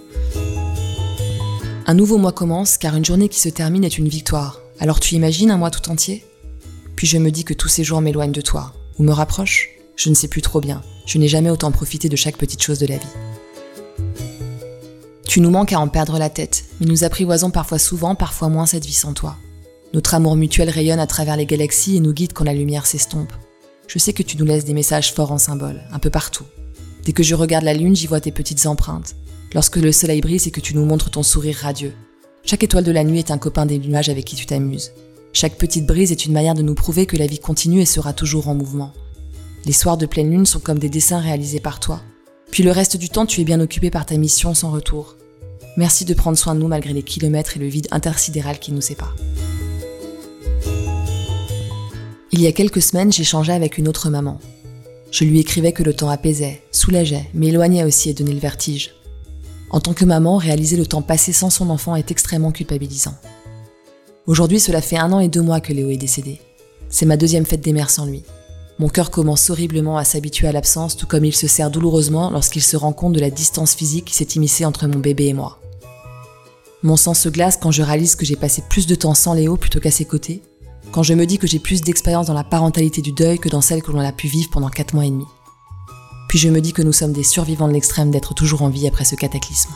Un 1.87 1.93
nouveau 1.93 2.17
mois 2.17 2.33
commence 2.33 2.77
car 2.77 2.95
une 2.95 3.05
journée 3.05 3.29
qui 3.29 3.39
se 3.39 3.49
termine 3.49 3.83
est 3.83 3.97
une 3.97 4.09
victoire. 4.09 4.59
Alors 4.79 4.99
tu 4.99 5.15
imagines 5.15 5.49
un 5.49 5.57
mois 5.57 5.71
tout 5.71 5.89
entier? 5.89 6.25
Puis 6.95 7.07
je 7.07 7.17
me 7.17 7.31
dis 7.31 7.45
que 7.45 7.53
tous 7.53 7.67
ces 7.67 7.83
jours 7.83 8.01
m'éloignent 8.01 8.31
de 8.31 8.41
toi, 8.41 8.73
ou 8.97 9.03
me 9.03 9.11
rapprochent 9.11 9.69
Je 9.95 10.09
ne 10.09 10.15
sais 10.15 10.27
plus 10.27 10.41
trop 10.41 10.61
bien. 10.61 10.81
Je 11.05 11.17
n'ai 11.17 11.27
jamais 11.27 11.49
autant 11.49 11.71
profité 11.71 12.09
de 12.09 12.15
chaque 12.15 12.37
petite 12.37 12.63
chose 12.63 12.79
de 12.79 12.87
la 12.87 12.97
vie. 12.97 13.05
Tu 15.27 15.41
nous 15.41 15.49
manques 15.49 15.73
à 15.73 15.79
en 15.79 15.87
perdre 15.87 16.17
la 16.17 16.29
tête, 16.29 16.65
mais 16.79 16.87
nous 16.87 17.03
apprivoisons 17.03 17.51
parfois 17.51 17.79
souvent, 17.79 18.15
parfois 18.15 18.49
moins 18.49 18.65
cette 18.65 18.85
vie 18.85 18.93
sans 18.93 19.13
toi. 19.13 19.35
Notre 19.93 20.13
amour 20.13 20.35
mutuel 20.35 20.69
rayonne 20.69 20.99
à 20.99 21.07
travers 21.07 21.37
les 21.37 21.45
galaxies 21.45 21.97
et 21.97 21.99
nous 21.99 22.13
guide 22.13 22.33
quand 22.33 22.43
la 22.43 22.53
lumière 22.53 22.85
s'estompe. 22.85 23.33
Je 23.87 23.99
sais 23.99 24.13
que 24.13 24.23
tu 24.23 24.37
nous 24.37 24.45
laisses 24.45 24.65
des 24.65 24.73
messages 24.73 25.13
forts 25.13 25.31
en 25.31 25.37
symboles, 25.37 25.83
un 25.91 25.99
peu 25.99 26.09
partout. 26.09 26.45
Dès 27.03 27.11
que 27.11 27.23
je 27.23 27.35
regarde 27.35 27.63
la 27.63 27.73
lune, 27.73 27.95
j'y 27.95 28.07
vois 28.07 28.19
tes 28.19 28.31
petites 28.31 28.65
empreintes 28.65 29.15
lorsque 29.53 29.77
le 29.77 29.91
soleil 29.91 30.21
brille 30.21 30.41
et 30.45 30.51
que 30.51 30.59
tu 30.59 30.75
nous 30.75 30.85
montres 30.85 31.11
ton 31.11 31.23
sourire 31.23 31.57
radieux. 31.61 31.93
Chaque 32.43 32.63
étoile 32.63 32.83
de 32.83 32.91
la 32.91 33.03
nuit 33.03 33.19
est 33.19 33.31
un 33.31 33.37
copain 33.37 33.65
des 33.65 33.79
nuages 33.79 34.09
avec 34.09 34.25
qui 34.25 34.35
tu 34.35 34.45
t'amuses. 34.45 34.91
Chaque 35.35 35.57
petite 35.57 35.85
brise 35.85 36.13
est 36.13 36.25
une 36.25 36.31
manière 36.31 36.53
de 36.53 36.61
nous 36.61 36.75
prouver 36.75 37.05
que 37.05 37.17
la 37.17 37.27
vie 37.27 37.39
continue 37.39 37.81
et 37.81 37.85
sera 37.85 38.13
toujours 38.13 38.47
en 38.47 38.55
mouvement. 38.55 38.93
Les 39.65 39.73
soirs 39.73 39.97
de 39.97 40.05
pleine 40.05 40.31
lune 40.31 40.45
sont 40.45 40.61
comme 40.61 40.79
des 40.79 40.87
dessins 40.87 41.19
réalisés 41.19 41.59
par 41.59 41.81
toi. 41.81 41.99
Puis 42.51 42.63
le 42.63 42.71
reste 42.71 42.95
du 42.95 43.09
temps, 43.09 43.25
tu 43.25 43.41
es 43.41 43.43
bien 43.43 43.59
occupé 43.59 43.89
par 43.89 44.05
ta 44.05 44.15
mission 44.15 44.53
sans 44.53 44.71
retour. 44.71 45.17
Merci 45.75 46.05
de 46.05 46.13
prendre 46.13 46.37
soin 46.37 46.55
de 46.55 46.61
nous 46.61 46.69
malgré 46.69 46.93
les 46.93 47.03
kilomètres 47.03 47.57
et 47.57 47.59
le 47.59 47.67
vide 47.67 47.89
intersidéral 47.91 48.59
qui 48.59 48.71
nous 48.71 48.79
sépare. 48.79 49.13
Il 52.31 52.39
y 52.39 52.47
a 52.47 52.53
quelques 52.53 52.81
semaines, 52.81 53.11
j'échangeais 53.11 53.51
avec 53.51 53.77
une 53.77 53.89
autre 53.89 54.09
maman. 54.09 54.39
Je 55.11 55.25
lui 55.25 55.41
écrivais 55.41 55.73
que 55.73 55.83
le 55.83 55.93
temps 55.93 56.09
apaisait, 56.09 56.61
soulageait, 56.71 57.29
mais 57.33 57.47
éloignait 57.47 57.83
aussi 57.83 58.09
et 58.09 58.13
donnait 58.13 58.31
le 58.31 58.39
vertige. 58.39 58.95
En 59.69 59.81
tant 59.81 59.93
que 59.93 60.05
maman, 60.05 60.37
réaliser 60.37 60.77
le 60.77 60.85
temps 60.85 61.01
passé 61.01 61.33
sans 61.33 61.49
son 61.49 61.69
enfant 61.71 61.97
est 61.97 62.09
extrêmement 62.09 62.53
culpabilisant. 62.53 63.15
Aujourd'hui, 64.27 64.59
cela 64.59 64.81
fait 64.81 64.97
un 64.97 65.11
an 65.11 65.19
et 65.19 65.27
deux 65.27 65.43
mois 65.43 65.59
que 65.59 65.71
Léo 65.71 65.91
est 65.91 65.97
décédé. 65.97 66.41
C'est 66.89 67.05
ma 67.05 67.15
deuxième 67.15 67.45
fête 67.45 67.61
des 67.61 67.73
mères 67.73 67.91
sans 67.91 68.05
lui. 68.05 68.23
Mon 68.79 68.89
cœur 68.89 69.11
commence 69.11 69.51
horriblement 69.51 69.97
à 69.97 70.03
s'habituer 70.03 70.47
à 70.47 70.51
l'absence, 70.51 70.97
tout 70.97 71.05
comme 71.05 71.25
il 71.25 71.35
se 71.35 71.47
serre 71.47 71.69
douloureusement 71.69 72.31
lorsqu'il 72.31 72.63
se 72.63 72.75
rend 72.75 72.91
compte 72.91 73.13
de 73.13 73.19
la 73.19 73.29
distance 73.29 73.75
physique 73.75 74.05
qui 74.05 74.15
s'est 74.15 74.35
immiscée 74.35 74.65
entre 74.65 74.87
mon 74.87 74.99
bébé 74.99 75.27
et 75.27 75.33
moi. 75.33 75.59
Mon 76.81 76.97
sang 76.97 77.13
se 77.13 77.29
glace 77.29 77.57
quand 77.61 77.71
je 77.71 77.83
réalise 77.83 78.15
que 78.15 78.25
j'ai 78.25 78.35
passé 78.35 78.63
plus 78.67 78.87
de 78.87 78.95
temps 78.95 79.13
sans 79.13 79.33
Léo 79.33 79.57
plutôt 79.57 79.79
qu'à 79.79 79.91
ses 79.91 80.05
côtés, 80.05 80.41
quand 80.91 81.03
je 81.03 81.13
me 81.13 81.25
dis 81.25 81.37
que 81.37 81.47
j'ai 81.47 81.59
plus 81.59 81.81
d'expérience 81.81 82.27
dans 82.27 82.33
la 82.33 82.43
parentalité 82.43 83.01
du 83.01 83.11
deuil 83.11 83.37
que 83.37 83.49
dans 83.49 83.61
celle 83.61 83.83
que 83.83 83.91
l'on 83.91 83.99
a 83.99 84.11
pu 84.11 84.27
vivre 84.27 84.49
pendant 84.49 84.69
quatre 84.69 84.95
mois 84.95 85.05
et 85.05 85.11
demi. 85.11 85.25
Puis 86.29 86.39
je 86.39 86.49
me 86.49 86.61
dis 86.61 86.73
que 86.73 86.81
nous 86.81 86.93
sommes 86.93 87.13
des 87.13 87.23
survivants 87.23 87.67
de 87.67 87.73
l'extrême 87.73 88.09
d'être 88.09 88.33
toujours 88.33 88.63
en 88.63 88.69
vie 88.69 88.87
après 88.87 89.05
ce 89.05 89.15
cataclysme. 89.15 89.71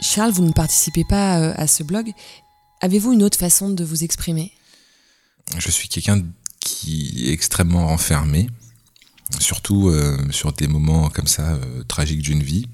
Charles, 0.00 0.32
vous 0.32 0.44
ne 0.44 0.52
participez 0.52 1.04
pas 1.04 1.38
euh, 1.38 1.54
à 1.56 1.66
ce 1.66 1.82
blog. 1.82 2.12
Avez-vous 2.80 3.12
une 3.12 3.22
autre 3.22 3.38
façon 3.38 3.70
de 3.70 3.84
vous 3.84 4.04
exprimer? 4.04 4.52
Je 5.58 5.70
suis 5.70 5.88
quelqu'un 5.88 6.22
qui 6.60 7.28
est 7.28 7.32
extrêmement 7.32 7.86
renfermé, 7.86 8.48
surtout 9.38 9.88
euh, 9.88 10.18
sur 10.30 10.52
des 10.52 10.66
moments 10.66 11.08
comme 11.08 11.26
ça 11.26 11.54
euh, 11.54 11.82
tragiques 11.84 12.22
d'une 12.22 12.42
vie. 12.42 12.66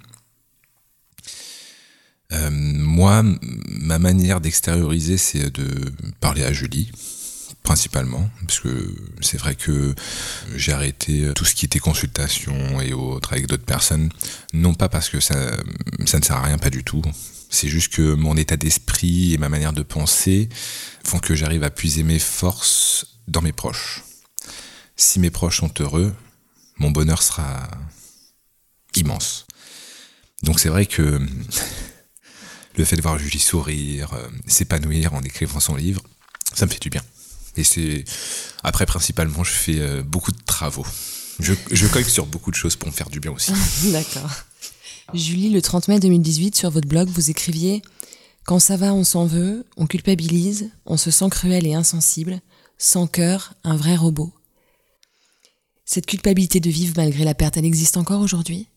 moi, 2.50 3.22
ma 3.68 3.98
manière 3.98 4.40
d'extérioriser, 4.40 5.18
c'est 5.18 5.50
de 5.50 5.92
parler 6.18 6.42
à 6.42 6.52
Julie, 6.52 6.90
principalement, 7.62 8.28
parce 8.46 8.60
que 8.60 8.94
c'est 9.20 9.38
vrai 9.38 9.54
que 9.54 9.94
j'ai 10.54 10.72
arrêté 10.72 11.32
tout 11.34 11.44
ce 11.44 11.54
qui 11.54 11.64
était 11.64 11.78
consultation 11.78 12.80
et 12.80 12.92
autres 12.92 13.32
avec 13.32 13.46
d'autres 13.46 13.64
personnes, 13.64 14.10
non 14.52 14.74
pas 14.74 14.88
parce 14.88 15.08
que 15.08 15.20
ça, 15.20 15.56
ne 15.98 16.06
sert 16.06 16.36
à 16.36 16.42
rien, 16.42 16.58
pas 16.58 16.70
du 16.70 16.82
tout. 16.82 17.02
C'est 17.50 17.68
juste 17.68 17.92
que 17.92 18.14
mon 18.14 18.36
état 18.36 18.56
d'esprit 18.56 19.34
et 19.34 19.38
ma 19.38 19.48
manière 19.48 19.72
de 19.72 19.82
penser 19.82 20.48
font 21.04 21.18
que 21.18 21.34
j'arrive 21.34 21.62
à 21.62 21.70
puiser 21.70 22.02
mes 22.02 22.18
forces 22.18 23.18
dans 23.28 23.42
mes 23.42 23.52
proches. 23.52 24.02
Si 24.96 25.20
mes 25.20 25.30
proches 25.30 25.60
sont 25.60 25.72
heureux, 25.80 26.14
mon 26.78 26.90
bonheur 26.90 27.22
sera 27.22 27.68
immense. 28.96 29.46
Donc 30.42 30.58
c'est 30.58 30.68
vrai 30.68 30.86
que 30.86 31.20
le 32.76 32.84
fait 32.84 32.96
de 32.96 33.02
voir 33.02 33.18
Julie 33.18 33.38
sourire, 33.38 34.12
euh, 34.14 34.28
s'épanouir 34.46 35.14
en 35.14 35.22
écrivant 35.22 35.60
son 35.60 35.76
livre, 35.76 36.02
ça 36.54 36.66
me 36.66 36.70
fait 36.70 36.80
du 36.80 36.90
bien. 36.90 37.02
Et 37.56 37.64
c'est 37.64 38.04
après 38.62 38.86
principalement, 38.86 39.44
je 39.44 39.52
fais 39.52 39.80
euh, 39.80 40.02
beaucoup 40.02 40.32
de 40.32 40.42
travaux. 40.44 40.86
Je, 41.38 41.54
je 41.70 41.86
colle 41.86 42.04
sur 42.04 42.26
beaucoup 42.26 42.50
de 42.50 42.56
choses 42.56 42.76
pour 42.76 42.88
me 42.88 42.92
faire 42.92 43.10
du 43.10 43.20
bien 43.20 43.32
aussi. 43.32 43.52
D'accord. 43.92 44.30
Julie, 45.14 45.50
le 45.50 45.60
30 45.60 45.88
mai 45.88 46.00
2018, 46.00 46.56
sur 46.56 46.70
votre 46.70 46.88
blog, 46.88 47.08
vous 47.08 47.30
écriviez 47.30 47.82
Quand 48.44 48.58
ça 48.58 48.76
va, 48.76 48.94
on 48.94 49.04
s'en 49.04 49.26
veut, 49.26 49.66
on 49.76 49.86
culpabilise, 49.86 50.70
on 50.86 50.96
se 50.96 51.10
sent 51.10 51.28
cruel 51.30 51.66
et 51.66 51.74
insensible, 51.74 52.40
sans 52.78 53.06
cœur, 53.06 53.54
un 53.64 53.76
vrai 53.76 53.96
robot. 53.96 54.32
Cette 55.84 56.06
culpabilité 56.06 56.60
de 56.60 56.70
vivre 56.70 56.94
malgré 56.96 57.24
la 57.24 57.34
perte, 57.34 57.56
elle 57.56 57.66
existe 57.66 57.96
encore 57.96 58.22
aujourd'hui? 58.22 58.68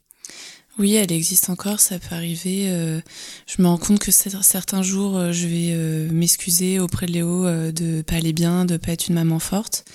Oui, 0.78 0.96
elle 0.96 1.12
existe 1.12 1.50
encore, 1.50 1.80
ça 1.80 2.00
peut 2.00 2.16
arriver. 2.16 2.66
Euh, 2.68 3.00
je 3.48 3.62
me 3.62 3.68
rends 3.68 3.78
compte 3.78 4.00
que 4.00 4.12
certains 4.12 4.82
jours, 4.82 5.18
euh, 5.18 5.32
je 5.32 5.48
vais 5.48 5.70
euh, 5.72 6.10
m'excuser 6.12 6.80
auprès 6.80 7.06
de 7.06 7.14
Léo 7.14 7.46
de 7.72 8.02
pas 8.02 8.16
aller 8.16 8.34
bien, 8.34 8.66
de 8.66 8.76
pas 8.76 8.92
être 8.92 9.08
une 9.08 9.16
maman 9.16 9.40
forte. 9.40 9.86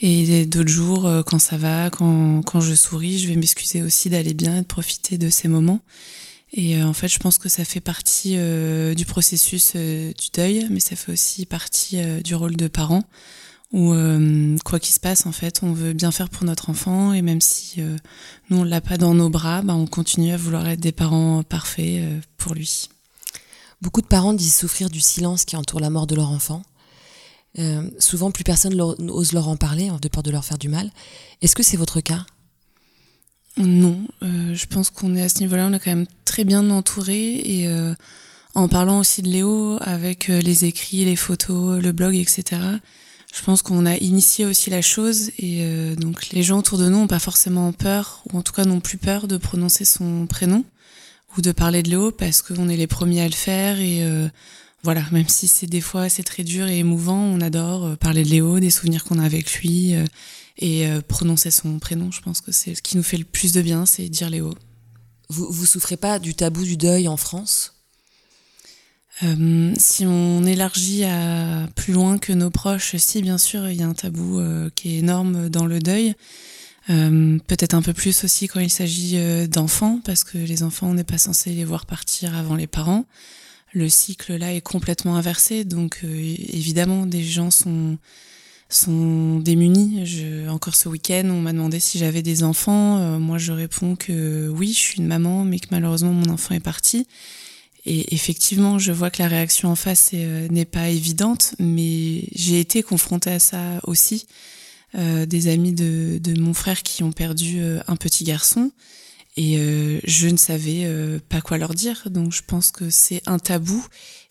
Et 0.00 0.46
d'autres 0.46 0.70
jours, 0.70 1.10
quand 1.26 1.40
ça 1.40 1.56
va, 1.56 1.90
quand, 1.90 2.42
quand 2.42 2.60
je 2.60 2.74
souris, 2.74 3.18
je 3.18 3.26
vais 3.26 3.34
m'excuser 3.34 3.82
aussi 3.82 4.08
d'aller 4.08 4.32
bien 4.32 4.58
et 4.58 4.60
de 4.60 4.66
profiter 4.66 5.18
de 5.18 5.28
ces 5.28 5.48
moments. 5.48 5.80
Et 6.52 6.80
en 6.80 6.92
fait, 6.92 7.08
je 7.08 7.18
pense 7.18 7.36
que 7.36 7.48
ça 7.48 7.64
fait 7.64 7.80
partie 7.80 8.38
du 8.94 9.04
processus 9.06 9.74
du 9.74 10.28
deuil, 10.32 10.68
mais 10.70 10.78
ça 10.78 10.94
fait 10.94 11.10
aussi 11.10 11.46
partie 11.46 11.98
du 12.22 12.36
rôle 12.36 12.54
de 12.54 12.68
parent 12.68 13.02
où 13.72 13.92
euh, 13.92 14.56
quoi 14.64 14.80
qu'il 14.80 14.94
se 14.94 15.00
passe, 15.00 15.26
en 15.26 15.32
fait, 15.32 15.60
on 15.62 15.72
veut 15.72 15.92
bien 15.92 16.10
faire 16.10 16.30
pour 16.30 16.44
notre 16.44 16.70
enfant 16.70 17.12
et 17.12 17.20
même 17.20 17.40
si 17.40 17.82
euh, 17.82 17.96
nous 18.48 18.58
on 18.58 18.64
l'a 18.64 18.80
pas 18.80 18.96
dans 18.96 19.14
nos 19.14 19.28
bras, 19.28 19.62
bah, 19.62 19.74
on 19.74 19.86
continue 19.86 20.32
à 20.32 20.36
vouloir 20.36 20.66
être 20.68 20.80
des 20.80 20.92
parents 20.92 21.42
parfaits 21.42 22.00
euh, 22.00 22.20
pour 22.38 22.54
lui. 22.54 22.88
Beaucoup 23.82 24.00
de 24.00 24.06
parents 24.06 24.32
disent 24.32 24.56
souffrir 24.56 24.88
du 24.88 25.00
silence 25.00 25.44
qui 25.44 25.54
entoure 25.56 25.80
la 25.80 25.90
mort 25.90 26.06
de 26.06 26.14
leur 26.16 26.30
enfant. 26.30 26.62
souvent, 27.98 28.32
plus 28.32 28.42
personne 28.42 28.74
n'ose 28.74 29.32
leur 29.32 29.48
en 29.48 29.56
parler, 29.56 29.90
de 30.02 30.08
peur 30.08 30.22
de 30.22 30.30
leur 30.32 30.44
faire 30.44 30.58
du 30.58 30.68
mal. 30.68 30.90
Est-ce 31.42 31.54
que 31.54 31.62
c'est 31.62 31.76
votre 31.76 32.00
cas? 32.00 32.26
Non, 33.56 34.04
je 34.20 34.66
pense 34.66 34.90
qu'on 34.90 35.14
est 35.14 35.22
à 35.22 35.28
ce 35.28 35.38
niveau-là, 35.40 35.68
on 35.68 35.72
est 35.72 35.78
quand 35.78 35.94
même 35.94 36.08
très 36.24 36.42
bien 36.42 36.70
entouré 36.70 37.34
et 37.36 37.68
en 38.56 38.68
parlant 38.68 38.98
aussi 38.98 39.22
de 39.22 39.28
Léo 39.28 39.78
avec 39.80 40.26
les 40.26 40.64
écrits, 40.64 41.04
les 41.04 41.16
photos, 41.16 41.80
le 41.80 41.92
blog, 41.92 42.16
etc 42.16 42.78
je 43.34 43.42
pense 43.42 43.62
qu'on 43.62 43.86
a 43.86 43.96
initié 43.96 44.46
aussi 44.46 44.70
la 44.70 44.82
chose 44.82 45.30
et 45.38 45.62
euh, 45.62 45.94
donc 45.96 46.30
les 46.30 46.42
gens 46.42 46.58
autour 46.58 46.78
de 46.78 46.88
nous 46.88 46.98
n'ont 46.98 47.06
pas 47.06 47.18
forcément 47.18 47.72
peur, 47.72 48.22
ou 48.32 48.38
en 48.38 48.42
tout 48.42 48.52
cas 48.52 48.64
n'ont 48.64 48.80
plus 48.80 48.98
peur 48.98 49.28
de 49.28 49.36
prononcer 49.36 49.84
son 49.84 50.26
prénom 50.26 50.64
ou 51.36 51.42
de 51.42 51.52
parler 51.52 51.82
de 51.82 51.90
Léo 51.90 52.10
parce 52.10 52.40
qu'on 52.40 52.68
est 52.68 52.76
les 52.76 52.86
premiers 52.86 53.20
à 53.20 53.28
le 53.28 53.34
faire 53.34 53.80
et 53.80 54.02
euh, 54.02 54.28
voilà, 54.82 55.04
même 55.12 55.28
si 55.28 55.46
c'est 55.46 55.66
des 55.66 55.82
fois 55.82 56.08
c'est 56.08 56.22
très 56.22 56.42
dur 56.42 56.66
et 56.68 56.78
émouvant, 56.78 57.20
on 57.20 57.40
adore 57.40 57.84
euh, 57.84 57.96
parler 57.96 58.24
de 58.24 58.30
Léo, 58.30 58.60
des 58.60 58.70
souvenirs 58.70 59.04
qu'on 59.04 59.18
a 59.18 59.24
avec 59.24 59.52
lui 59.60 59.94
et 60.60 60.88
prononcer 61.06 61.52
son 61.52 61.78
prénom. 61.78 62.10
Je 62.10 62.20
pense 62.20 62.40
que 62.40 62.50
c'est 62.50 62.74
ce 62.74 62.82
qui 62.82 62.96
nous 62.96 63.04
fait 63.04 63.16
le 63.16 63.24
plus 63.24 63.52
de 63.52 63.62
bien, 63.62 63.86
c'est 63.86 64.08
dire 64.08 64.28
Léo. 64.28 64.54
Vous 65.28 65.46
vous 65.50 65.66
souffrez 65.66 65.96
pas 65.96 66.18
du 66.18 66.34
tabou 66.34 66.64
du 66.64 66.76
deuil 66.76 67.06
en 67.06 67.16
France? 67.16 67.77
Euh, 69.24 69.72
si 69.76 70.06
on 70.06 70.44
élargit 70.44 71.04
à 71.04 71.68
plus 71.74 71.92
loin 71.92 72.18
que 72.18 72.32
nos 72.32 72.50
proches, 72.50 72.96
si 72.96 73.20
bien 73.20 73.38
sûr 73.38 73.68
il 73.68 73.76
y 73.76 73.82
a 73.82 73.86
un 73.86 73.94
tabou 73.94 74.38
euh, 74.38 74.70
qui 74.74 74.94
est 74.94 74.98
énorme 74.98 75.48
dans 75.48 75.66
le 75.66 75.80
deuil. 75.80 76.14
Euh, 76.90 77.38
peut-être 77.46 77.74
un 77.74 77.82
peu 77.82 77.92
plus 77.92 78.24
aussi 78.24 78.48
quand 78.48 78.60
il 78.60 78.70
s'agit 78.70 79.18
d'enfants, 79.48 80.00
parce 80.04 80.24
que 80.24 80.38
les 80.38 80.62
enfants, 80.62 80.88
on 80.88 80.94
n'est 80.94 81.04
pas 81.04 81.18
censé 81.18 81.50
les 81.50 81.64
voir 81.64 81.84
partir 81.84 82.34
avant 82.36 82.54
les 82.54 82.66
parents. 82.66 83.04
Le 83.74 83.88
cycle 83.90 84.36
là 84.36 84.54
est 84.54 84.62
complètement 84.62 85.16
inversé, 85.16 85.64
donc 85.64 86.00
évidemment 86.04 87.04
des 87.04 87.22
gens 87.22 87.50
sont 87.50 87.98
sont 88.70 89.38
démunis. 89.40 90.04
Je, 90.04 90.48
encore 90.48 90.74
ce 90.74 90.88
week-end, 90.90 91.24
on 91.30 91.40
m'a 91.40 91.52
demandé 91.52 91.80
si 91.80 91.98
j'avais 91.98 92.22
des 92.22 92.42
enfants. 92.42 93.18
moi, 93.18 93.38
je 93.38 93.52
réponds 93.52 93.96
que 93.96 94.48
oui, 94.48 94.72
je 94.72 94.78
suis 94.78 94.98
une 94.98 95.06
maman, 95.06 95.44
mais 95.44 95.58
que 95.58 95.68
malheureusement 95.70 96.12
mon 96.12 96.30
enfant 96.30 96.54
est 96.54 96.60
parti. 96.60 97.06
Et 97.90 98.14
effectivement, 98.14 98.78
je 98.78 98.92
vois 98.92 99.08
que 99.08 99.22
la 99.22 99.28
réaction 99.28 99.70
en 99.70 99.74
face 99.74 100.10
euh, 100.12 100.46
n'est 100.50 100.66
pas 100.66 100.90
évidente, 100.90 101.54
mais 101.58 102.24
j'ai 102.34 102.60
été 102.60 102.82
confrontée 102.82 103.30
à 103.30 103.38
ça 103.38 103.80
aussi. 103.84 104.26
Euh, 104.94 105.24
des 105.24 105.48
amis 105.48 105.72
de, 105.72 106.18
de, 106.18 106.38
mon 106.38 106.54
frère 106.54 106.82
qui 106.82 107.02
ont 107.02 107.12
perdu 107.12 107.60
euh, 107.60 107.80
un 107.88 107.96
petit 107.96 108.24
garçon. 108.24 108.72
Et 109.38 109.58
euh, 109.58 110.00
je 110.04 110.28
ne 110.28 110.36
savais 110.36 110.84
euh, 110.84 111.18
pas 111.30 111.40
quoi 111.40 111.56
leur 111.56 111.72
dire. 111.72 112.08
Donc 112.10 112.32
je 112.32 112.42
pense 112.46 112.70
que 112.70 112.90
c'est 112.90 113.22
un 113.26 113.38
tabou 113.38 113.82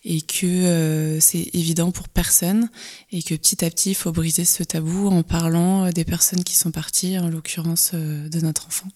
et 0.04 0.22
que 0.22 1.18
c'est 1.20 1.50
évident 1.54 1.92
pour 1.92 2.08
personne 2.10 2.70
et 3.12 3.24
que 3.24 3.34
petit 3.34 3.66
à 3.66 3.70
petit, 3.72 3.90
il 3.90 3.96
faut 3.96 4.12
briser 4.12 4.46
ce 4.46 4.64
tabou 4.64 5.08
en 5.08 5.24
parlant 5.24 5.90
des 5.90 6.06
personnes 6.06 6.44
qui 6.44 6.56
sont 6.56 6.72
parties, 6.72 7.20
en 7.20 7.28
l'occurrence 7.28 7.94
de 7.94 8.40
notre 8.40 8.68
enfant. 8.68 8.88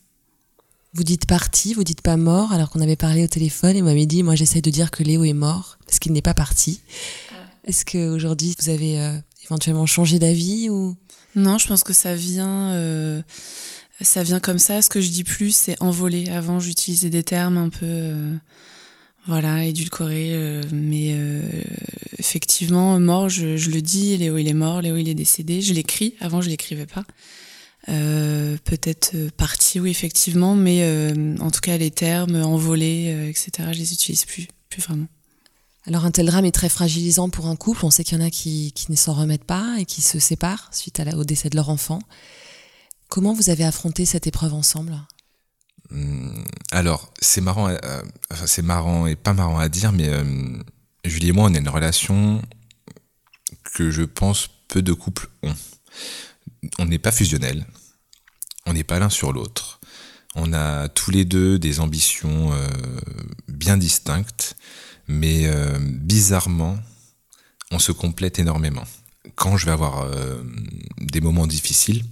Vous 0.94 1.04
dites 1.04 1.26
parti, 1.26 1.74
vous 1.74 1.84
dites 1.84 2.02
pas 2.02 2.18
mort, 2.18 2.52
alors 2.52 2.70
qu'on 2.70 2.82
avait 2.82 2.98
parlé 2.98 3.24
au 3.24 3.28
téléphone 3.28 3.76
et 3.76 3.82
vous 3.82 3.88
m'avez 3.88 4.06
dit, 4.06 4.24
moi 4.24 4.36
j'essaye 4.36 4.62
de 4.62 4.70
dire 4.70 4.92
que 4.92 5.04
Léo 5.04 5.24
est 5.24 5.34
mort 5.34 5.78
parce 5.86 6.00
qu'il 6.00 6.12
n'est 6.12 6.22
pas 6.22 6.34
parti. 6.34 6.82
Est-ce 7.64 7.86
qu'aujourd'hui 7.86 8.56
vous 8.60 8.70
avez 8.70 9.20
éventuellement 9.46 9.86
changé 9.86 10.20
d'avis 10.20 10.70
ou? 10.70 10.98
Non, 11.36 11.58
je 11.58 11.68
pense 11.68 11.84
que 11.84 11.94
ça 11.94 12.14
vient 12.16 13.24
ça 14.04 14.24
vient 14.24 14.40
comme 14.40 14.60
ça. 14.60 14.82
Ce 14.82 14.90
que 14.90 15.02
je 15.02 15.10
dis 15.10 15.24
plus, 15.24 15.56
c'est 15.56 15.82
envolé. 15.82 16.30
Avant, 16.30 16.60
j'utilisais 16.60 17.10
des 17.10 17.24
termes 17.24 17.58
un 17.58 17.70
peu, 17.70 17.86
euh, 17.86 18.36
voilà, 19.28 19.66
édulcorés. 19.66 20.34
Euh, 20.34 20.64
mais 20.72 21.12
euh, 21.14 21.42
effectivement, 22.18 23.00
mort, 23.00 23.30
je, 23.30 23.58
je, 23.58 23.70
le 23.70 23.82
dis. 23.82 24.18
Léo, 24.18 24.38
il 24.38 24.48
est 24.48 24.54
mort. 24.54 24.82
Léo, 24.82 24.98
il 24.98 25.10
est 25.10 25.16
décédé. 25.16 25.62
Je 25.62 25.74
l'écris. 25.74 26.16
Avant, 26.20 26.42
je 26.42 26.50
l'écrivais 26.50 26.86
pas. 26.86 27.04
Peut-être 27.88 29.30
parti, 29.38 29.80
oui, 29.80 29.90
effectivement. 29.90 30.56
Mais 30.56 31.14
en 31.40 31.52
tout 31.52 31.62
cas, 31.62 31.78
les 31.78 31.92
termes 31.92 32.36
envolés, 32.36 33.30
etc., 33.30 33.70
je 33.72 33.78
les 33.78 33.94
utilise 33.94 34.26
plus, 34.26 34.48
plus 34.70 34.82
vraiment. 34.82 35.08
Alors 35.88 36.06
un 36.06 36.12
tel 36.12 36.28
drame 36.28 36.46
est 36.46 36.52
très 36.52 36.70
fragilisant 36.70 37.30
pour 37.30 37.48
un 37.48 37.56
couple. 37.56 37.86
On 37.86 37.90
sait 37.90 38.04
qu'il 38.04 38.18
y 38.18 38.22
en 38.22 38.26
a 38.26 38.30
qui, 38.30 38.72
qui 38.74 38.92
ne 38.92 38.96
s'en 38.96 39.14
remettent 39.14 39.46
pas 39.46 39.78
et 39.80 39.86
qui 39.86 40.02
se 40.02 40.20
séparent 40.20 40.70
suite 40.72 41.00
à 41.00 41.18
au 41.18 41.24
décès 41.24 41.50
de 41.50 41.56
leur 41.56 41.70
enfant. 41.70 42.00
Comment 43.10 43.34
vous 43.34 43.50
avez 43.50 43.66
affronté 43.66 44.06
cette 44.06 44.28
épreuve 44.28 44.54
ensemble? 44.54 44.96
Hum, 45.92 46.46
Alors, 46.72 47.12
c'est 47.20 47.42
marrant, 47.42 47.68
euh, 47.68 47.78
enfin, 48.32 48.48
c'est 48.48 48.62
marrant 48.62 49.08
et 49.08 49.16
pas 49.16 49.34
marrant 49.34 49.60
à 49.60 49.70
dire, 49.70 49.92
mais 49.92 50.08
euh, 50.08 50.24
Julie 51.04 51.30
et 51.30 51.32
moi, 51.32 51.50
on 51.50 51.54
a 51.54 51.58
une 51.58 51.68
relation 51.68 52.42
que 53.74 53.90
je 53.90 54.04
pense 54.04 54.50
peu 54.68 54.82
de 54.82 54.94
couples 54.94 55.30
ont. 55.44 55.54
On 56.80 56.86
n'est 56.86 57.00
pas 57.00 57.12
fusionnels, 57.12 57.66
on 58.66 58.74
n'est 58.74 58.84
pas 58.84 59.00
l'un 59.00 59.10
sur 59.10 59.34
l'autre. 59.34 59.80
On 60.36 60.54
a 60.54 60.88
tous 60.88 61.12
les 61.12 61.26
deux 61.26 61.60
des 61.60 61.80
ambitions 61.80 62.54
euh, 62.54 62.68
bien 63.48 63.78
distinctes, 63.78 64.56
mais 65.08 65.50
bizarrement, 65.80 66.80
on 67.72 67.80
se 67.80 67.92
complète 67.92 68.40
énormément. 68.40 68.86
Quand 69.36 69.58
je 69.58 69.66
vais 69.66 69.74
avoir 69.74 70.10
des 71.02 71.20
moments 71.20 71.48
difficiles, 71.48 72.06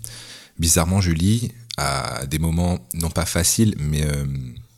bizarrement, 0.57 0.99
Julie, 0.99 1.51
à 1.79 2.25
des 2.25 2.39
moments 2.39 2.77
non 2.93 3.09
pas 3.09 3.25
faciles, 3.25 3.73
mais 3.79 4.03
euh, 4.03 4.25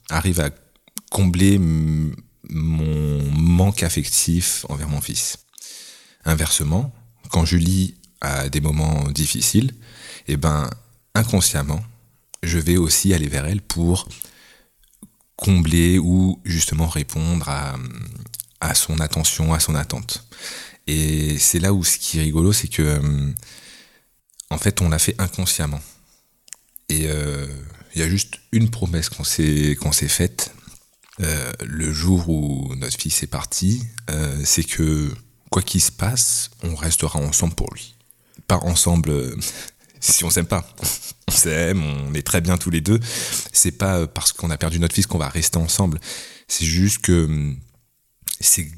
arrive 0.09 0.39
à 0.39 0.51
combler 1.09 1.59
mon 1.59 3.31
manque 3.31 3.83
affectif 3.83 4.65
envers 4.69 4.87
mon 4.87 5.01
fils. 5.01 5.39
Inversement, 6.25 6.93
quand 7.31 7.43
Julie 7.43 7.95
a 8.21 8.49
des 8.49 8.61
moments 8.61 9.03
difficiles, 9.11 9.73
eh 10.27 10.37
ben, 10.37 10.69
inconsciemment, 11.15 11.83
je 12.43 12.57
vais 12.57 12.77
aussi 12.77 13.13
aller 13.13 13.27
vers 13.27 13.45
elle 13.45 13.61
pour 13.61 14.07
combler 15.35 15.97
ou 15.97 16.39
justement 16.45 16.87
répondre 16.87 17.49
à, 17.49 17.75
à 18.61 18.75
son 18.75 18.99
attention, 18.99 19.53
à 19.53 19.59
son 19.59 19.75
attente. 19.75 20.25
Et 20.87 21.37
c'est 21.39 21.59
là 21.59 21.73
où 21.73 21.83
ce 21.83 21.97
qui 21.97 22.19
est 22.19 22.23
rigolo, 22.23 22.53
c'est 22.53 22.67
que 22.67 22.81
euh, 22.81 23.31
en 24.49 24.57
fait, 24.57 24.81
on 24.81 24.89
l'a 24.89 24.99
fait 24.99 25.15
inconsciemment. 25.19 25.81
Et 26.89 27.07
euh, 27.07 27.47
il 27.95 28.01
y 28.01 28.03
a 28.03 28.09
juste 28.09 28.35
une 28.51 28.69
promesse 28.69 29.09
qu'on 29.09 29.23
s'est 29.23 29.77
qu'on 29.79 29.91
faite 29.91 30.53
euh, 31.21 31.51
le 31.63 31.91
jour 31.93 32.29
où 32.29 32.75
notre 32.75 32.97
fils 32.97 33.23
est 33.23 33.27
parti, 33.27 33.83
c'est 34.43 34.63
que 34.63 35.13
quoi 35.49 35.61
qu'il 35.61 35.81
se 35.81 35.91
passe, 35.91 36.51
on 36.63 36.75
restera 36.75 37.19
ensemble 37.19 37.55
pour 37.55 37.73
lui. 37.73 37.95
Pas 38.47 38.57
ensemble 38.57 39.35
si 39.99 40.23
on 40.23 40.29
s'aime 40.29 40.47
pas. 40.47 40.67
On 41.27 41.31
s'aime, 41.31 41.83
on 41.83 42.13
est 42.13 42.25
très 42.25 42.41
bien 42.41 42.57
tous 42.57 42.69
les 42.69 42.81
deux. 42.81 42.99
C'est 43.51 43.71
pas 43.71 44.07
parce 44.07 44.33
qu'on 44.33 44.49
a 44.49 44.57
perdu 44.57 44.79
notre 44.79 44.95
fils 44.95 45.07
qu'on 45.07 45.17
va 45.17 45.29
rester 45.29 45.57
ensemble. 45.57 45.99
C'est 46.47 46.65
juste 46.65 46.99
que 46.99 47.55
c'est 48.39 48.69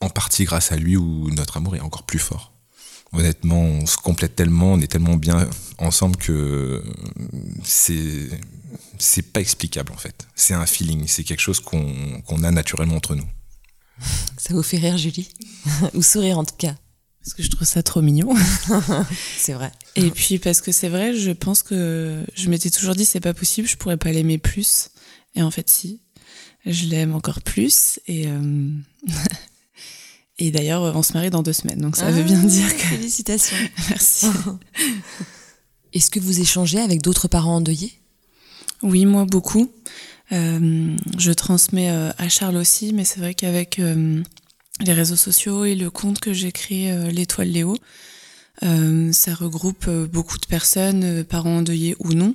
en 0.00 0.10
partie 0.10 0.44
grâce 0.44 0.70
à 0.70 0.76
lui 0.76 0.96
où 0.96 1.30
notre 1.30 1.56
amour 1.56 1.74
est 1.76 1.80
encore 1.80 2.04
plus 2.04 2.20
fort 2.20 2.52
honnêtement, 3.12 3.60
on 3.60 3.86
se 3.86 3.96
complète 3.96 4.36
tellement, 4.36 4.74
on 4.74 4.80
est 4.80 4.86
tellement 4.86 5.16
bien 5.16 5.48
ensemble 5.78 6.16
que 6.16 6.82
c'est 7.64 8.28
c'est 8.98 9.22
pas 9.22 9.40
explicable 9.40 9.92
en 9.92 9.96
fait. 9.96 10.26
C'est 10.34 10.54
un 10.54 10.66
feeling, 10.66 11.06
c'est 11.06 11.24
quelque 11.24 11.40
chose 11.40 11.60
qu'on 11.60 12.42
a 12.42 12.50
naturellement 12.50 12.96
entre 12.96 13.14
nous. 13.14 13.26
Ça 14.36 14.54
vous 14.54 14.62
fait 14.62 14.78
rire, 14.78 14.96
Julie? 14.98 15.28
Ou 15.94 16.02
sourire 16.02 16.38
en 16.38 16.44
tout 16.44 16.56
cas 16.56 16.74
Parce 17.20 17.34
que 17.34 17.42
je 17.42 17.50
trouve 17.50 17.66
ça 17.66 17.82
trop 17.82 18.00
mignon. 18.00 18.34
c'est 19.38 19.52
vrai. 19.52 19.72
Et 19.96 20.10
puis 20.10 20.38
parce 20.38 20.60
que 20.60 20.72
c'est 20.72 20.88
vrai, 20.88 21.14
je 21.14 21.30
pense 21.30 21.62
que 21.62 22.24
je 22.34 22.48
m'étais 22.48 22.70
toujours 22.70 22.94
dit 22.94 23.04
c'est 23.04 23.20
pas 23.20 23.34
possible, 23.34 23.68
je 23.68 23.76
pourrais 23.76 23.96
pas 23.96 24.12
l'aimer 24.12 24.38
plus. 24.38 24.90
Et 25.34 25.42
en 25.42 25.50
fait, 25.50 25.68
si, 25.68 26.00
je 26.64 26.86
l'aime 26.86 27.14
encore 27.14 27.42
plus. 27.42 28.00
Et 28.06 28.28
euh, 28.28 28.70
et 30.38 30.50
d'ailleurs, 30.50 30.82
on 30.96 31.02
se 31.02 31.12
marie 31.12 31.30
dans 31.30 31.42
deux 31.42 31.52
semaines, 31.52 31.80
donc 31.80 31.96
ça 31.96 32.10
veut 32.10 32.22
bien 32.22 32.40
ah, 32.42 32.46
dire 32.46 32.76
que. 32.76 32.82
Félicitations. 32.96 33.56
Merci. 33.90 34.26
Est-ce 35.92 36.10
que 36.10 36.20
vous 36.20 36.40
échangez 36.40 36.80
avec 36.80 37.02
d'autres 37.02 37.28
parents 37.28 37.56
endeuillés? 37.56 38.00
Oui, 38.82 39.04
moi 39.06 39.24
beaucoup. 39.24 39.70
Euh, 40.32 40.96
je 41.16 41.32
transmets 41.32 41.90
euh, 41.90 42.10
à 42.18 42.28
Charles 42.28 42.56
aussi, 42.56 42.92
mais 42.92 43.04
c'est 43.04 43.20
vrai 43.20 43.34
qu'avec 43.34 43.78
euh, 43.78 44.22
les 44.80 44.92
réseaux 44.92 45.16
sociaux 45.16 45.64
et 45.64 45.74
le 45.74 45.90
compte 45.90 46.20
que 46.20 46.32
j'ai 46.32 46.52
créé, 46.52 46.92
l'étoile 47.10 47.48
Léo, 47.48 47.76
ça 48.60 49.34
regroupe 49.34 49.88
beaucoup 50.10 50.38
de 50.38 50.46
personnes, 50.46 51.24
parents 51.24 51.58
endeuillés 51.58 51.96
ou 52.00 52.12
non. 52.14 52.34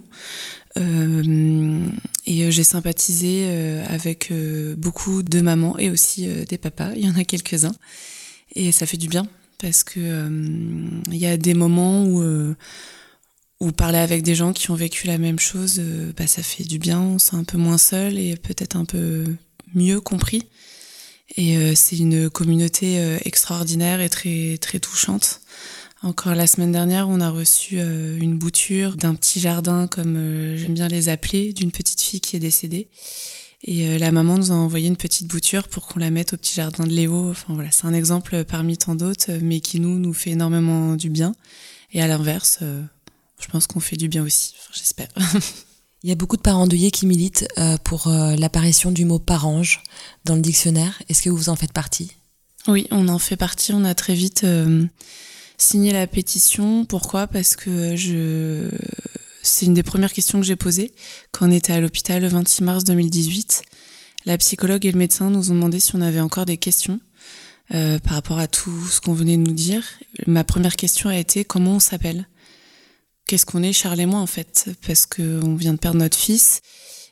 Euh, 0.78 1.86
et 2.26 2.44
euh, 2.44 2.52
j'ai 2.52 2.64
sympathisé 2.64 3.46
euh, 3.46 3.86
avec 3.88 4.34
beaucoup 4.78 5.24
de 5.24 5.42
mamans 5.42 5.78
et 5.78 5.90
aussi 5.90 6.28
des 6.48 6.58
papas. 6.58 6.92
Il 6.96 7.06
y 7.06 7.10
en 7.10 7.16
a 7.16 7.24
quelques-uns. 7.24 7.76
Et 8.56 8.72
ça 8.72 8.86
fait 8.86 8.98
du 8.98 9.08
bien 9.08 9.28
parce 9.60 9.84
que 9.84 10.30
il 11.12 11.18
y 11.18 11.26
a 11.26 11.38
des 11.38 11.54
moments 11.54 12.06
où 12.06 12.24
où 13.60 13.72
parler 13.72 13.98
avec 13.98 14.24
des 14.24 14.36
gens 14.36 14.52
qui 14.52 14.72
ont 14.72 14.76
vécu 14.76 15.08
la 15.08 15.18
même 15.18 15.40
chose, 15.40 15.82
bah, 16.18 16.28
ça 16.28 16.44
fait 16.44 16.66
du 16.66 16.80
bien, 16.80 17.00
on 17.00 17.18
sent 17.18 17.38
un 17.38 17.46
peu 17.46 17.58
moins 17.58 17.78
seul 17.78 18.18
et 18.18 18.36
peut-être 18.36 18.76
un 18.76 18.86
peu 18.86 19.24
mieux 19.74 20.02
compris. 20.02 20.44
Et 21.36 21.76
c'est 21.76 21.98
une 21.98 22.30
communauté 22.30 23.18
extraordinaire 23.26 24.02
et 24.02 24.10
très 24.10 24.58
très 24.60 24.80
touchante. 24.80 25.42
Encore 26.04 26.36
la 26.36 26.48
semaine 26.48 26.74
dernière, 26.74 27.08
on 27.08 27.22
a 27.22 27.30
reçu 27.30 27.80
euh, 27.80 28.20
une 28.20 28.38
bouture 28.38 28.98
d'un 28.98 29.16
petit 29.16 29.40
jardin, 29.40 29.88
comme 29.88 30.18
euh, 30.18 30.58
j'aime 30.58 30.74
bien 30.74 30.90
les 30.90 31.08
appeler, 31.08 31.54
d'une 31.54 31.72
petite 31.72 32.02
fille 32.02 32.20
qui 32.20 32.36
est 32.36 32.42
décédée. 32.42 32.90
Et 33.64 33.88
euh, 33.88 33.98
la 33.98 34.12
maman 34.12 34.38
nous 34.38 34.52
a 34.52 34.56
envoyé 34.56 34.90
une 34.90 34.98
petite 34.98 35.28
bouture 35.28 35.70
pour 35.70 35.88
qu'on 35.88 36.00
la 36.00 36.12
mette 36.12 36.34
au 36.34 36.38
petit 36.38 36.56
jardin 36.56 36.84
de 36.84 36.90
Léo. 36.90 37.30
Enfin 37.30 37.54
voilà, 37.54 37.72
c'est 37.72 37.86
un 37.86 37.94
exemple 37.94 38.44
parmi 38.44 38.78
tant 38.78 38.96
d'autres, 38.96 39.32
mais 39.42 39.62
qui 39.62 39.80
nous 39.80 39.98
nous 39.98 40.12
fait 40.12 40.32
énormément 40.32 40.98
du 40.98 41.10
bien. 41.10 41.34
Et 41.94 42.02
à 42.02 42.08
l'inverse, 42.08 42.60
je 43.40 43.48
pense 43.48 43.66
qu'on 43.66 43.80
fait 43.80 43.96
du 43.96 44.10
bien 44.10 44.26
aussi. 44.26 44.56
Enfin, 44.60 44.72
J'espère. 44.74 45.08
Il 46.04 46.10
y 46.10 46.12
a 46.12 46.16
beaucoup 46.16 46.36
de 46.36 46.42
parents 46.42 46.68
qui 46.68 47.06
militent 47.06 47.48
pour 47.86 48.10
l'apparition 48.10 48.92
du 48.92 49.06
mot 49.06 49.20
parange 49.20 49.82
dans 50.26 50.36
le 50.36 50.42
dictionnaire. 50.42 51.02
Est-ce 51.08 51.24
que 51.24 51.30
vous 51.30 51.48
en 51.48 51.56
faites 51.56 51.72
partie? 51.72 52.12
Oui, 52.68 52.88
on 52.92 53.08
en 53.08 53.20
fait 53.20 53.38
partie. 53.38 53.74
On 53.74 53.86
a 53.86 53.96
très 53.96 54.14
vite 54.14 54.46
signer 55.58 55.94
la 55.94 56.06
pétition. 56.06 56.84
Pourquoi? 56.84 57.28
Parce 57.28 57.56
que 57.56 57.96
je 57.96 58.70
c'est 59.44 59.66
une 59.66 59.74
des 59.74 59.84
premières 59.84 60.14
questions 60.14 60.40
que 60.40 60.46
j'ai 60.46 60.56
posées 60.56 60.94
quand 61.32 61.48
on 61.48 61.52
était 61.52 61.74
à 61.74 61.82
l'hôpital 61.82 62.22
le 62.22 62.30
26 62.30 62.64
mars 62.64 62.84
2018. 62.86 63.62
La 64.26 64.38
psychologue 64.38 64.86
et 64.86 64.92
le 64.92 64.98
médecin 64.98 65.30
nous 65.30 65.52
ont 65.52 65.54
demandé 65.54 65.82
si 65.82 65.96
on 65.96 66.02
avait 66.02 66.22
encore 66.22 66.46
des 66.46 66.58
questions 66.58 67.02
euh, 67.74 68.00
par 68.00 68.14
rapport 68.14 68.40
à 68.40 68.48
tout 68.48 68.86
ce 68.88 69.02
qu'on 69.02 69.14
venait 69.14 69.36
de 69.36 69.42
nous 69.42 69.54
dire. 69.54 69.84
Ma 70.28 70.46
première 70.46 70.78
question 70.78 71.10
a 71.10 71.18
été 71.18 71.44
comment 71.44 71.74
on 71.74 71.80
s'appelle? 71.80 72.26
Qu'est-ce 73.28 73.46
qu'on 73.46 73.64
est, 73.64 73.74
Charles 73.74 74.02
et 74.02 74.06
moi 74.06 74.20
en 74.20 74.28
fait 74.28 74.70
Parce 74.86 75.06
qu'on 75.06 75.56
vient 75.56 75.74
de 75.74 75.80
perdre 75.80 76.00
notre 76.00 76.18
fils. 76.18 76.62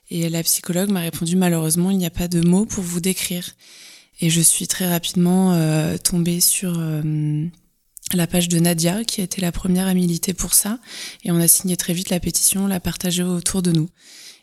Et 0.09 0.27
la 0.29 0.43
psychologue 0.43 0.89
m'a 0.89 0.99
répondu 0.99 1.37
malheureusement 1.37 1.89
il 1.89 1.97
n'y 1.97 2.05
a 2.05 2.11
pas 2.11 2.27
de 2.27 2.41
mots 2.41 2.65
pour 2.65 2.83
vous 2.83 2.99
décrire. 2.99 3.51
Et 4.19 4.29
je 4.29 4.41
suis 4.41 4.67
très 4.67 4.87
rapidement 4.87 5.53
euh, 5.53 5.97
tombée 5.97 6.41
sur 6.41 6.77
euh, 6.77 7.45
la 8.13 8.27
page 8.27 8.49
de 8.49 8.59
Nadia, 8.59 9.03
qui 9.03 9.21
a 9.21 9.23
été 9.23 9.41
la 9.41 9.51
première 9.51 9.87
à 9.87 9.93
militer 9.93 10.33
pour 10.33 10.53
ça. 10.53 10.79
Et 11.23 11.31
on 11.31 11.37
a 11.37 11.47
signé 11.47 11.75
très 11.75 11.93
vite 11.93 12.09
la 12.09 12.19
pétition, 12.19 12.67
l'a 12.67 12.79
partagée 12.79 13.23
autour 13.23 13.61
de 13.61 13.71
nous. 13.71 13.89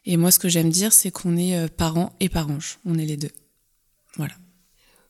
Et 0.05 0.17
moi, 0.17 0.31
ce 0.31 0.39
que 0.39 0.49
j'aime 0.49 0.71
dire, 0.71 0.93
c'est 0.93 1.11
qu'on 1.11 1.37
est 1.37 1.57
euh, 1.57 1.69
parents 1.69 2.13
et 2.19 2.29
paranges. 2.29 2.79
On 2.85 2.99
est 2.99 3.07
les 3.07 3.17
deux. 3.17 3.31
Voilà. 4.17 4.35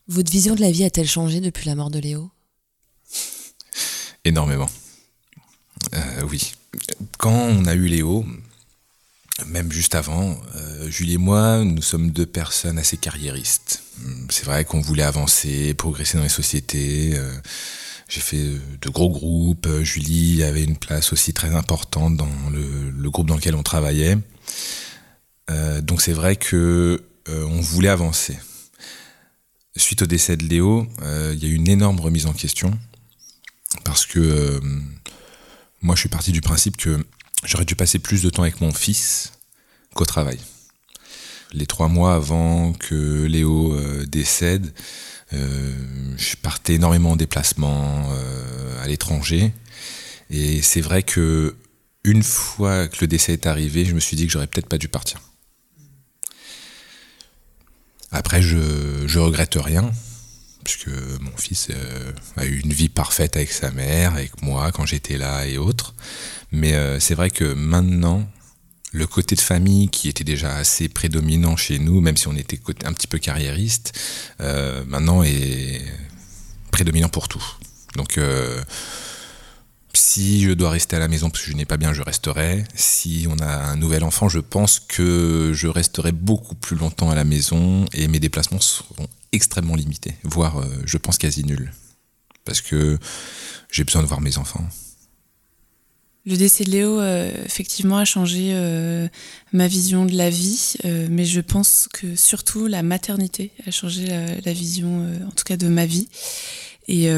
Votre 0.09 0.31
vision 0.31 0.55
de 0.55 0.61
la 0.61 0.71
vie 0.71 0.85
a-t-elle 0.85 1.09
changé 1.09 1.41
depuis 1.41 1.67
la 1.67 1.75
mort 1.75 1.91
de 1.91 1.99
Léo? 1.99 2.31
Énormément. 4.25 4.69
Euh, 5.95 6.23
oui. 6.31 6.53
Quand 7.19 7.33
on 7.33 7.67
a 7.67 7.75
eu 7.75 7.87
Léo, 7.87 8.25
même 9.47 9.73
juste 9.73 9.95
avant, 9.95 10.39
euh, 10.57 10.91
Julie 10.91 11.15
et 11.15 11.19
moi, 11.19 11.65
nous 11.65 11.83
sommes 11.83 12.11
deux 12.11 12.27
personnes 12.27 12.79
assez 12.79 12.97
carriéristes. 12.97 13.83
C'est 14.31 14.45
vrai 14.45 14.65
qu'on 14.65 14.81
voulait 14.81 15.03
avancer, 15.03 15.75
progresser 15.75 16.19
dans 16.19 16.25
les 16.25 16.29
sociétés. 16.29 17.13
Euh, 17.15 17.33
j'ai 18.09 18.21
fait 18.21 18.45
de 18.81 18.89
gros 18.89 19.11
groupes. 19.11 19.69
Julie 19.83 20.43
avait 20.43 20.65
une 20.65 20.77
place 20.77 21.13
aussi 21.13 21.33
très 21.33 21.55
importante 21.55 22.17
dans 22.17 22.29
le, 22.51 23.11
groupe 23.11 23.27
dans 23.27 23.37
lequel 23.37 23.55
on 23.55 23.63
travaillait. 23.63 24.17
Donc 25.83 26.03
c'est 26.03 26.13
vrai 26.13 26.37
que 26.37 27.03
on 27.27 27.61
voulait 27.61 27.91
avancer. 27.91 28.39
Suite 29.77 30.03
au 30.03 30.07
décès 30.07 30.39
de 30.39 30.45
Léo, 30.45 30.87
il 31.03 31.39
y 31.39 31.45
a 31.45 31.49
eu 31.49 31.55
une 31.55 31.69
énorme 31.69 32.01
remise 32.01 32.25
en 32.25 32.33
question 32.33 32.79
parce 33.85 34.07
que 34.07 34.59
moi 35.81 35.95
je 35.95 36.01
suis 36.01 36.09
parti 36.09 36.33
du 36.33 36.41
principe 36.41 36.77
que 36.77 37.05
j'aurais 37.45 37.65
dû 37.65 37.75
passer 37.77 37.99
plus 37.99 38.23
de 38.23 38.31
temps 38.31 38.43
avec 38.43 38.61
mon 38.61 38.73
fils 38.73 39.33
qu'au 39.95 40.05
travail. 40.05 40.39
Les 41.53 41.67
trois 41.67 41.89
mois 41.89 42.15
avant 42.15 42.73
que 42.75 43.25
Léo 43.25 43.73
euh, 43.75 44.05
décède, 44.07 44.75
euh, 45.33 46.15
je 46.17 46.37
partais 46.37 46.75
énormément 46.75 47.13
en 47.13 47.17
déplacement 47.17 48.11
euh, 48.11 48.83
à 48.83 48.87
l'étranger. 48.87 49.53
Et 50.31 50.61
c'est 50.61 50.83
vrai 50.83 51.03
que 51.03 51.57
une 52.05 52.23
fois 52.23 52.89
que 52.89 52.99
le 53.01 53.07
décès 53.07 53.33
est 53.33 53.47
arrivé, 53.47 53.85
je 53.85 53.95
me 53.95 54.01
suis 54.01 54.17
dit 54.17 54.27
que 54.27 54.33
j'aurais 54.33 54.47
peut-être 54.47 54.69
pas 54.69 54.79
dû 54.79 54.89
partir. 54.89 55.21
Après, 58.11 58.41
je, 58.43 59.07
je 59.07 59.19
regrette 59.19 59.57
rien, 59.57 59.91
puisque 60.69 60.89
mon 61.21 61.35
fils 61.37 61.71
a 62.37 62.45
eu 62.45 62.61
une 62.61 62.75
vie 62.75 62.91
parfaite 62.91 63.37
avec 63.37 63.51
sa 63.51 63.71
mère, 63.71 64.13
avec 64.13 64.43
moi 64.43 64.71
quand 64.71 64.85
j'étais 64.85 65.17
là 65.17 65.47
et 65.47 65.57
autres. 65.57 65.95
Mais 66.53 66.75
euh, 66.75 67.01
c'est 67.01 67.15
vrai 67.15 67.31
que 67.31 67.55
maintenant, 67.55 68.29
le 68.93 69.07
côté 69.07 69.35
de 69.35 69.41
famille 69.41 69.89
qui 69.89 70.11
était 70.11 70.25
déjà 70.25 70.57
assez 70.57 70.91
prédominant 70.91 71.57
chez 71.57 71.79
nous, 71.79 72.03
même 72.03 72.19
si 72.19 72.29
on 72.29 72.37
était 72.37 72.61
un 72.85 72.93
petit 72.93 73.07
peu 73.07 73.19
carriériste, 73.19 73.99
euh, 74.41 74.85
maintenant 74.87 75.23
est 75.23 75.83
prédominant 76.71 77.09
pour 77.09 77.29
tout. 77.29 77.45
Donc 77.97 78.19
euh, 78.19 78.63
si 79.95 80.43
je 80.43 80.53
dois 80.53 80.71
rester 80.71 80.97
à 80.97 80.99
la 80.99 81.09
maison 81.09 81.31
parce 81.31 81.45
que 81.45 81.51
je 81.51 81.57
n'ai 81.57 81.65
pas 81.65 81.79
bien, 81.79 81.95
je 81.95 82.03
resterai. 82.03 82.65
Si 82.75 83.27
on 83.31 83.39
a 83.39 83.71
un 83.71 83.77
nouvel 83.77 84.05
enfant, 84.05 84.29
je 84.29 84.39
pense 84.39 84.81
que 84.81 85.53
je 85.55 85.67
resterai 85.67 86.13
beaucoup 86.13 86.55
plus 86.55 86.77
longtemps 86.77 87.11
à 87.11 87.15
la 87.15 87.25
maison 87.25 87.87
et 87.95 88.07
mes 88.07 88.21
déplacements 88.21 88.61
seront 88.61 89.09
extrêmement 89.33 89.77
limités, 89.77 90.15
voire 90.25 90.67
je 90.85 90.97
pense 90.99 91.19
quasi 91.19 91.45
nuls. 91.45 91.73
Parce 92.45 92.61
que 92.61 92.99
j'ai 93.71 93.85
besoin 93.85 94.03
de 94.03 94.07
voir 94.07 94.21
mes 94.21 94.39
enfants. 94.39 94.67
Le 96.29 96.37
décès 96.37 96.65
de 96.65 96.71
Léo, 96.71 97.01
euh, 97.01 97.33
effectivement, 97.47 97.97
a 97.97 98.05
changé 98.05 98.51
euh, 98.53 99.09
ma 99.55 99.67
vision 99.67 100.05
de 100.05 100.15
la 100.15 100.29
vie, 100.29 100.75
euh, 100.85 101.09
mais 101.11 101.25
je 101.25 101.41
pense 101.41 101.89
que 101.91 102.17
surtout 102.17 102.67
la 102.67 102.83
maternité 102.83 103.51
a 103.67 103.71
changé 103.71 104.07
la, 104.45 104.53
vision, 104.53 105.07
en 105.27 105.31
tout 105.31 105.45
cas 105.45 105.57
de 105.57 105.69
ma 105.69 105.87
vie. 105.87 106.09
Et 106.87 107.09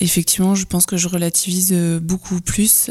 effectivement, 0.00 0.54
je 0.54 0.66
pense 0.66 0.84
que 0.84 0.98
je 0.98 1.08
relativise 1.08 1.72
beaucoup 2.02 2.42
plus. 2.42 2.90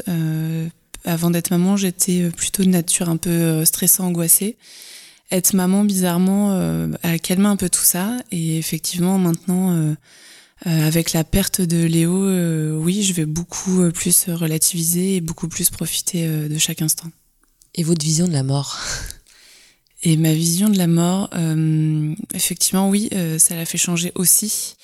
avant 1.06 1.30
d'être 1.30 1.52
maman, 1.52 1.78
j'étais 1.78 2.30
plutôt 2.32 2.64
de 2.64 2.70
nature 2.70 3.10
un 3.10 3.18
peu 3.18 3.64
stressée, 3.64 4.02
angoissée. 4.02 4.58
Être 5.32 5.54
maman, 5.54 5.84
bizarrement, 5.84 6.52
a 7.04 7.20
calmé 7.20 7.46
un 7.46 7.56
peu 7.56 7.70
tout 7.70 7.84
ça. 7.84 8.18
Et 8.32 8.58
effectivement, 8.58 9.20
maintenant 9.20 9.96
euh, 10.68 10.88
avec 10.88 11.14
la 11.14 11.24
perte 11.24 11.62
de 11.62 11.86
Léo, 11.86 12.26
euh, 12.26 12.76
oui, 12.76 13.04
je 13.04 13.14
vais 13.14 13.26
beaucoup 13.26 13.82
euh, 13.82 13.92
plus 13.92 14.26
relativiser 14.28 15.16
et 15.16 15.22
beaucoup 15.22 15.48
plus 15.48 15.70
profiter 15.70 16.28
de 16.28 16.58
chaque 16.58 16.82
instant. 16.82 17.08
Et 17.76 17.84
votre 17.84 18.04
vision 18.04 18.28
de 18.28 18.34
la 18.34 18.44
mort? 18.44 18.78
Et 20.04 20.18
ma 20.18 20.34
vision 20.34 20.70
de 20.70 20.78
la 20.78 20.88
mort, 20.88 21.30
effectivement, 22.34 22.90
oui, 22.90 23.10
ça 23.38 23.56
l'a 23.56 23.66
fait 23.66 23.78
changer 23.78 24.14
aussi. 24.16 24.76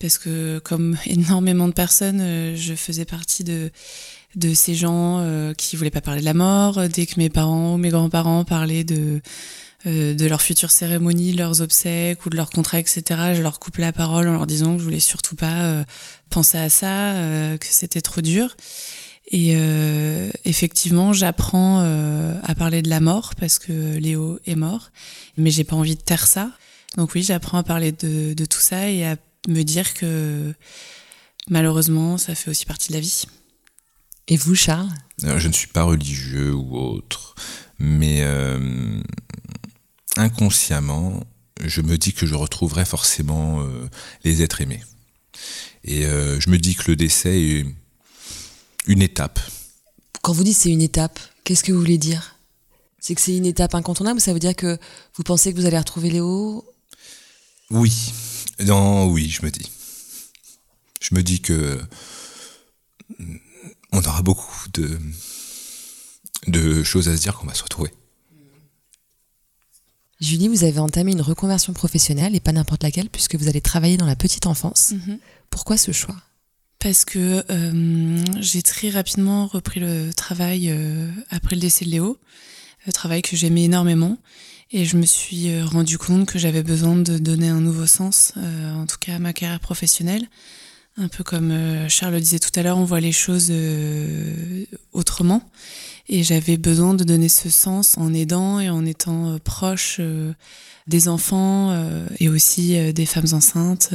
Parce 0.00 0.18
que 0.18 0.58
comme 0.58 0.96
énormément 1.06 1.68
de 1.68 1.72
personnes, 1.72 2.56
je 2.56 2.74
faisais 2.74 3.04
partie 3.04 3.44
de, 3.44 3.70
de 4.34 4.54
ces 4.54 4.74
gens 4.74 5.24
qui 5.56 5.76
voulaient 5.76 5.90
pas 5.90 6.00
parler 6.00 6.20
de 6.20 6.24
la 6.26 6.34
mort. 6.34 6.88
Dès 6.88 7.06
que 7.06 7.14
mes 7.16 7.30
parents 7.30 7.74
ou 7.74 7.78
mes 7.78 7.90
grands-parents 7.90 8.44
parlaient 8.44 8.84
de 8.84 9.20
euh, 9.84 10.14
de 10.14 10.26
leur 10.26 10.40
future 10.40 10.70
cérémonie, 10.70 11.32
leurs 11.32 11.60
obsèques 11.60 12.24
ou 12.24 12.30
de 12.30 12.36
leur 12.36 12.50
contrat, 12.50 12.80
etc. 12.80 13.02
Je 13.34 13.42
leur 13.42 13.60
coupe 13.60 13.76
la 13.76 13.92
parole 13.92 14.26
en 14.26 14.32
leur 14.32 14.46
disant 14.46 14.72
que 14.72 14.78
je 14.78 14.84
voulais 14.84 15.00
surtout 15.00 15.36
pas 15.36 15.64
euh, 15.64 15.84
penser 16.30 16.56
à 16.56 16.70
ça, 16.70 17.12
euh, 17.12 17.58
que 17.58 17.66
c'était 17.68 18.00
trop 18.00 18.22
dur. 18.22 18.56
Et 19.32 19.56
effectivement, 20.44 21.12
j'apprends 21.12 21.80
à 21.80 22.54
parler 22.54 22.80
de 22.80 22.88
la 22.88 23.00
mort 23.00 23.34
parce 23.34 23.58
que 23.58 23.96
Léo 23.96 24.38
est 24.46 24.54
mort, 24.54 24.92
mais 25.36 25.50
j'ai 25.50 25.64
pas 25.64 25.74
envie 25.74 25.96
de 25.96 26.00
taire 26.00 26.28
ça. 26.28 26.52
Donc 26.96 27.12
oui, 27.16 27.24
j'apprends 27.24 27.58
à 27.58 27.64
parler 27.64 27.90
de, 27.90 28.34
de 28.34 28.44
tout 28.44 28.60
ça 28.60 28.88
et 28.88 29.04
à 29.04 29.16
me 29.48 29.64
dire 29.64 29.94
que 29.94 30.54
malheureusement, 31.50 32.18
ça 32.18 32.36
fait 32.36 32.50
aussi 32.50 32.66
partie 32.66 32.90
de 32.90 32.94
la 32.94 33.00
vie. 33.00 33.24
Et 34.28 34.36
vous, 34.36 34.54
Charles? 34.54 34.90
Je 35.20 35.48
ne 35.48 35.52
suis 35.52 35.66
pas 35.66 35.82
religieux 35.82 36.54
ou 36.54 36.78
autre, 36.78 37.34
mais 37.80 38.24
inconsciemment, 40.16 41.22
je 41.64 41.80
me 41.80 41.98
dis 41.98 42.12
que 42.12 42.26
je 42.26 42.34
retrouverai 42.34 42.84
forcément 42.84 43.60
euh, 43.60 43.88
les 44.24 44.42
êtres 44.42 44.60
aimés. 44.60 44.82
Et 45.84 46.06
euh, 46.06 46.40
je 46.40 46.50
me 46.50 46.58
dis 46.58 46.74
que 46.74 46.90
le 46.90 46.96
décès 46.96 47.40
est 47.40 47.66
une 48.86 49.02
étape. 49.02 49.40
Quand 50.22 50.32
vous 50.32 50.44
dites 50.44 50.56
c'est 50.56 50.70
une 50.70 50.82
étape, 50.82 51.20
qu'est-ce 51.44 51.62
que 51.62 51.72
vous 51.72 51.78
voulez 51.78 51.98
dire? 51.98 52.36
C'est 52.98 53.14
que 53.14 53.20
c'est 53.20 53.36
une 53.36 53.46
étape 53.46 53.74
incontournable 53.74 54.20
Ça 54.20 54.32
veut 54.32 54.40
dire 54.40 54.56
que 54.56 54.78
vous 55.14 55.22
pensez 55.22 55.52
que 55.52 55.60
vous 55.60 55.66
allez 55.66 55.78
retrouver 55.78 56.10
Léo? 56.10 56.64
Oui. 57.70 58.12
Non, 58.60 59.06
oui, 59.06 59.28
je 59.28 59.44
me 59.44 59.50
dis. 59.50 59.70
Je 61.00 61.14
me 61.14 61.22
dis 61.22 61.40
que 61.40 61.80
on 63.92 64.02
aura 64.02 64.22
beaucoup 64.22 64.68
de, 64.74 64.98
de 66.48 66.82
choses 66.82 67.08
à 67.08 67.16
se 67.16 67.22
dire 67.22 67.36
qu'on 67.36 67.46
va 67.46 67.54
se 67.54 67.62
retrouver. 67.62 67.92
Julie, 70.20 70.48
vous 70.48 70.64
avez 70.64 70.78
entamé 70.78 71.12
une 71.12 71.20
reconversion 71.20 71.72
professionnelle 71.72 72.34
et 72.34 72.40
pas 72.40 72.52
n'importe 72.52 72.82
laquelle 72.82 73.10
puisque 73.10 73.34
vous 73.34 73.48
allez 73.48 73.60
travailler 73.60 73.96
dans 73.96 74.06
la 74.06 74.16
petite 74.16 74.46
enfance. 74.46 74.92
Mhm. 74.92 75.18
Pourquoi 75.50 75.76
ce 75.76 75.92
choix? 75.92 76.16
Parce 76.78 77.04
que 77.04 77.44
euh, 77.50 78.24
j'ai 78.40 78.62
très 78.62 78.90
rapidement 78.90 79.46
repris 79.46 79.80
le 79.80 80.12
travail 80.14 80.68
euh, 80.70 81.10
après 81.30 81.56
le 81.56 81.60
décès 81.60 81.84
de 81.84 81.90
Léo, 81.90 82.18
le 82.86 82.92
travail 82.92 83.22
que 83.22 83.36
j'aimais 83.36 83.64
énormément. 83.64 84.18
Et 84.72 84.84
je 84.84 84.96
me 84.96 85.06
suis 85.06 85.50
euh, 85.50 85.64
rendu 85.64 85.98
compte 85.98 86.26
que 86.26 86.38
j'avais 86.38 86.62
besoin 86.62 86.96
de 86.96 87.18
donner 87.18 87.48
un 87.48 87.60
nouveau 87.60 87.86
sens, 87.86 88.32
en 88.36 88.86
tout 88.86 88.98
cas 88.98 89.16
à 89.16 89.18
ma 89.18 89.32
carrière 89.32 89.60
professionnelle. 89.60 90.28
Un 90.98 91.08
peu 91.08 91.22
comme 91.22 91.88
Charles 91.90 92.14
le 92.14 92.20
disait 92.20 92.38
tout 92.38 92.50
à 92.58 92.62
l'heure, 92.62 92.78
on 92.78 92.84
voit 92.84 93.00
les 93.00 93.12
choses 93.12 93.52
autrement. 94.92 95.42
Et 96.08 96.22
j'avais 96.22 96.56
besoin 96.56 96.94
de 96.94 97.02
donner 97.02 97.28
ce 97.28 97.50
sens 97.50 97.98
en 97.98 98.14
aidant 98.14 98.60
et 98.60 98.70
en 98.70 98.84
étant 98.84 99.32
euh, 99.32 99.38
proche 99.38 99.96
euh, 99.98 100.32
des 100.86 101.08
enfants 101.08 101.72
euh, 101.72 102.06
et 102.20 102.28
aussi 102.28 102.92
des 102.92 103.06
femmes 103.06 103.26
enceintes. 103.32 103.90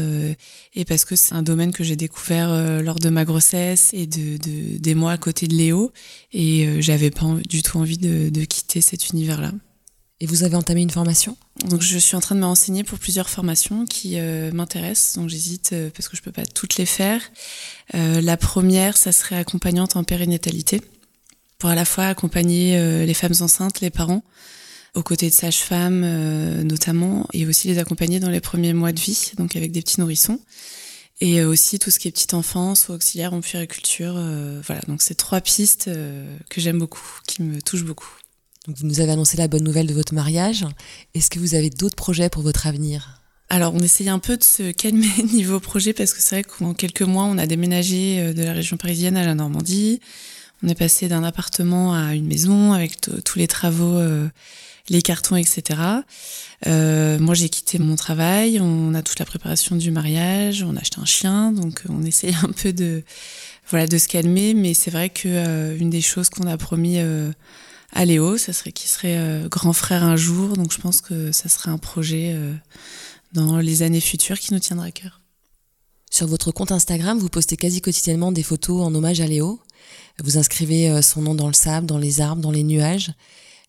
et 0.76 0.84
parce 0.84 1.06
que 1.06 1.16
c'est 1.16 1.34
un 1.34 1.42
domaine 1.42 1.72
que 1.72 1.86
j'ai 1.86 1.96
découvert 1.96 2.82
lors 2.84 3.00
de 3.00 3.08
ma 3.08 3.24
grossesse 3.24 3.92
et 3.94 4.08
de, 4.08 4.36
de, 4.36 4.78
des 4.78 4.94
mois 4.94 5.14
à 5.14 5.18
côté 5.18 5.48
de 5.48 5.56
Léo. 5.56 5.94
Et 6.34 6.82
j'avais 6.82 7.10
pas 7.10 7.38
du 7.48 7.64
tout 7.64 7.78
envie 7.78 7.98
de, 7.98 8.28
de 8.28 8.44
quitter 8.44 8.82
cet 8.82 9.12
univers-là. 9.12 9.54
Et 10.20 10.26
vous 10.26 10.44
avez 10.44 10.58
entamé 10.58 10.82
une 10.82 10.90
formation? 10.90 11.38
Donc 11.70 11.82
je 11.82 11.98
suis 11.98 12.18
en 12.18 12.20
train 12.20 12.36
de 12.36 12.42
me 12.42 12.46
renseigner 12.46 12.84
pour 12.84 13.00
plusieurs 13.00 13.30
formations 13.30 13.86
qui 13.86 14.18
m'intéressent, 14.52 15.16
donc 15.16 15.30
j'hésite 15.30 15.74
parce 15.96 16.10
que 16.10 16.18
je 16.18 16.22
peux 16.22 16.34
pas 16.34 16.46
toutes 16.46 16.76
les 16.76 16.86
faire. 16.86 17.22
la 17.94 18.36
première, 18.36 18.98
ça 18.98 19.14
serait 19.14 19.38
accompagnante 19.38 19.96
en 19.96 20.04
périnatalité 20.04 20.82
pour 21.62 21.70
à 21.70 21.76
la 21.76 21.86
fois 21.86 22.06
accompagner 22.06 22.76
euh, 22.76 23.06
les 23.06 23.14
femmes 23.14 23.36
enceintes, 23.40 23.82
les 23.82 23.92
parents, 23.92 24.24
aux 24.96 25.04
côtés 25.04 25.30
de 25.30 25.34
sages-femmes 25.36 26.02
euh, 26.04 26.64
notamment, 26.64 27.28
et 27.34 27.46
aussi 27.46 27.68
les 27.68 27.78
accompagner 27.78 28.20
dans 28.20 28.32
les 28.32 28.42
premiers 28.42 28.74
mois 28.74 28.92
de 28.92 29.00
vie, 29.00 29.34
donc 29.38 29.56
avec 29.56 29.72
des 29.72 29.84
petits 29.84 30.00
nourrissons. 30.00 30.40
Et 31.20 31.40
euh, 31.40 31.48
aussi 31.48 31.78
tout 31.78 31.92
ce 31.92 32.00
qui 32.00 32.08
est 32.08 32.12
petite 32.12 32.34
enfance 32.34 32.90
ou 32.90 32.94
auxiliaire 32.94 33.36
en 33.36 33.42
puériculture. 33.42 34.14
voilà, 34.66 34.82
donc 34.88 35.04
c'est 35.04 35.14
trois 35.14 35.40
pistes 35.40 35.88
que 36.50 36.60
j'aime 36.60 36.80
beaucoup, 36.80 37.08
qui 37.28 37.44
me 37.44 37.62
touchent 37.62 37.86
beaucoup. 37.86 38.10
Donc 38.68 38.78
vous 38.78 38.88
nous 38.88 39.00
avez 39.00 39.12
annoncé 39.12 39.38
la 39.38 39.48
bonne 39.48 39.64
nouvelle 39.64 39.86
de 39.86 39.94
votre 39.94 40.16
mariage. 40.16 40.66
Est-ce 41.14 41.30
que 41.30 41.38
vous 41.38 41.54
avez 41.54 41.70
d'autres 41.70 41.96
projets 41.96 42.30
pour 42.30 42.42
votre 42.42 42.66
avenir? 42.66 43.22
Alors, 43.50 43.76
on 43.76 43.80
essaye 43.82 44.10
un 44.10 44.18
peu 44.18 44.36
de 44.36 44.44
se 44.44 44.72
calmer 44.72 45.12
niveau 45.32 45.60
projet 45.60 45.94
parce 45.94 46.14
que 46.16 46.24
c'est 46.24 46.42
vrai 46.42 46.44
qu'en 46.44 46.74
quelques 46.74 47.04
mois, 47.04 47.26
on 47.26 47.38
a 47.38 47.46
déménagé 47.46 48.34
de 48.34 48.44
la 48.44 48.54
région 48.54 48.78
parisienne 48.78 49.16
à 49.16 49.24
la 49.28 49.36
Normandie. 49.36 50.00
On 50.64 50.68
est 50.68 50.76
passé 50.76 51.08
d'un 51.08 51.24
appartement 51.24 51.94
à 51.94 52.14
une 52.14 52.28
maison 52.28 52.74
avec 52.74 53.00
tous 53.02 53.40
les 53.40 53.48
travaux, 53.48 53.98
euh, 53.98 54.28
les 54.90 55.02
cartons, 55.02 55.36
etc. 55.36 55.80
Euh, 56.68 57.18
moi, 57.18 57.34
j'ai 57.34 57.50
quitté 57.50 57.80
mon 57.80 57.96
travail. 57.96 58.60
On 58.62 58.94
a 58.94 59.02
toute 59.02 59.18
la 59.18 59.26
préparation 59.26 59.76
du 59.76 59.90
mariage. 59.90 60.64
On 60.64 60.76
a 60.76 60.82
acheté 60.82 61.00
un 61.00 61.06
chien, 61.06 61.52
donc 61.52 61.84
on 61.90 62.04
essaye 62.04 62.36
un 62.44 62.52
peu 62.52 62.74
de 62.74 63.04
voilà 63.70 63.88
de 63.88 63.98
se 63.98 64.08
calmer. 64.08 64.54
Mais 64.54 64.74
c'est 64.74 64.92
vrai 64.92 65.10
que 65.10 65.28
euh, 65.28 65.78
une 65.78 65.90
des 65.90 66.02
choses 66.02 66.30
qu'on 66.30 66.48
a 66.48 66.58
promis 66.58 67.00
à 67.94 68.06
Léo, 68.06 68.38
ça 68.38 68.54
serait 68.54 68.72
qui 68.72 68.88
serait 68.88 69.44
grand 69.50 69.74
frère 69.74 70.04
un 70.04 70.16
jour. 70.16 70.56
Donc 70.58 70.72
je 70.72 70.80
pense 70.80 71.02
que 71.02 71.32
ça 71.32 71.50
serait 71.50 71.72
un 71.72 71.80
projet 71.80 72.36
dans 73.34 73.58
les 73.58 73.82
années 73.82 74.02
futures 74.02 74.40
qui 74.40 74.54
nous 74.54 74.60
tiendra 74.60 74.86
à 74.86 74.92
cœur. 74.92 75.22
Sur 76.12 76.28
votre 76.28 76.52
compte 76.52 76.74
Instagram, 76.74 77.18
vous 77.18 77.30
postez 77.30 77.56
quasi 77.56 77.82
quotidiennement 77.82 78.34
des 78.34 78.44
photos 78.44 78.82
en 78.82 78.94
hommage 78.94 79.22
à 79.22 79.28
Léo. 79.28 79.62
Vous 80.24 80.38
inscrivez 80.38 81.02
son 81.02 81.22
nom 81.22 81.36
dans 81.36 81.48
le 81.48 81.54
sable, 81.54 81.88
dans 81.88 81.98
les 81.98 82.22
arbres, 82.22 82.42
dans 82.42 82.52
les 82.52 82.64
nuages. 82.64 83.14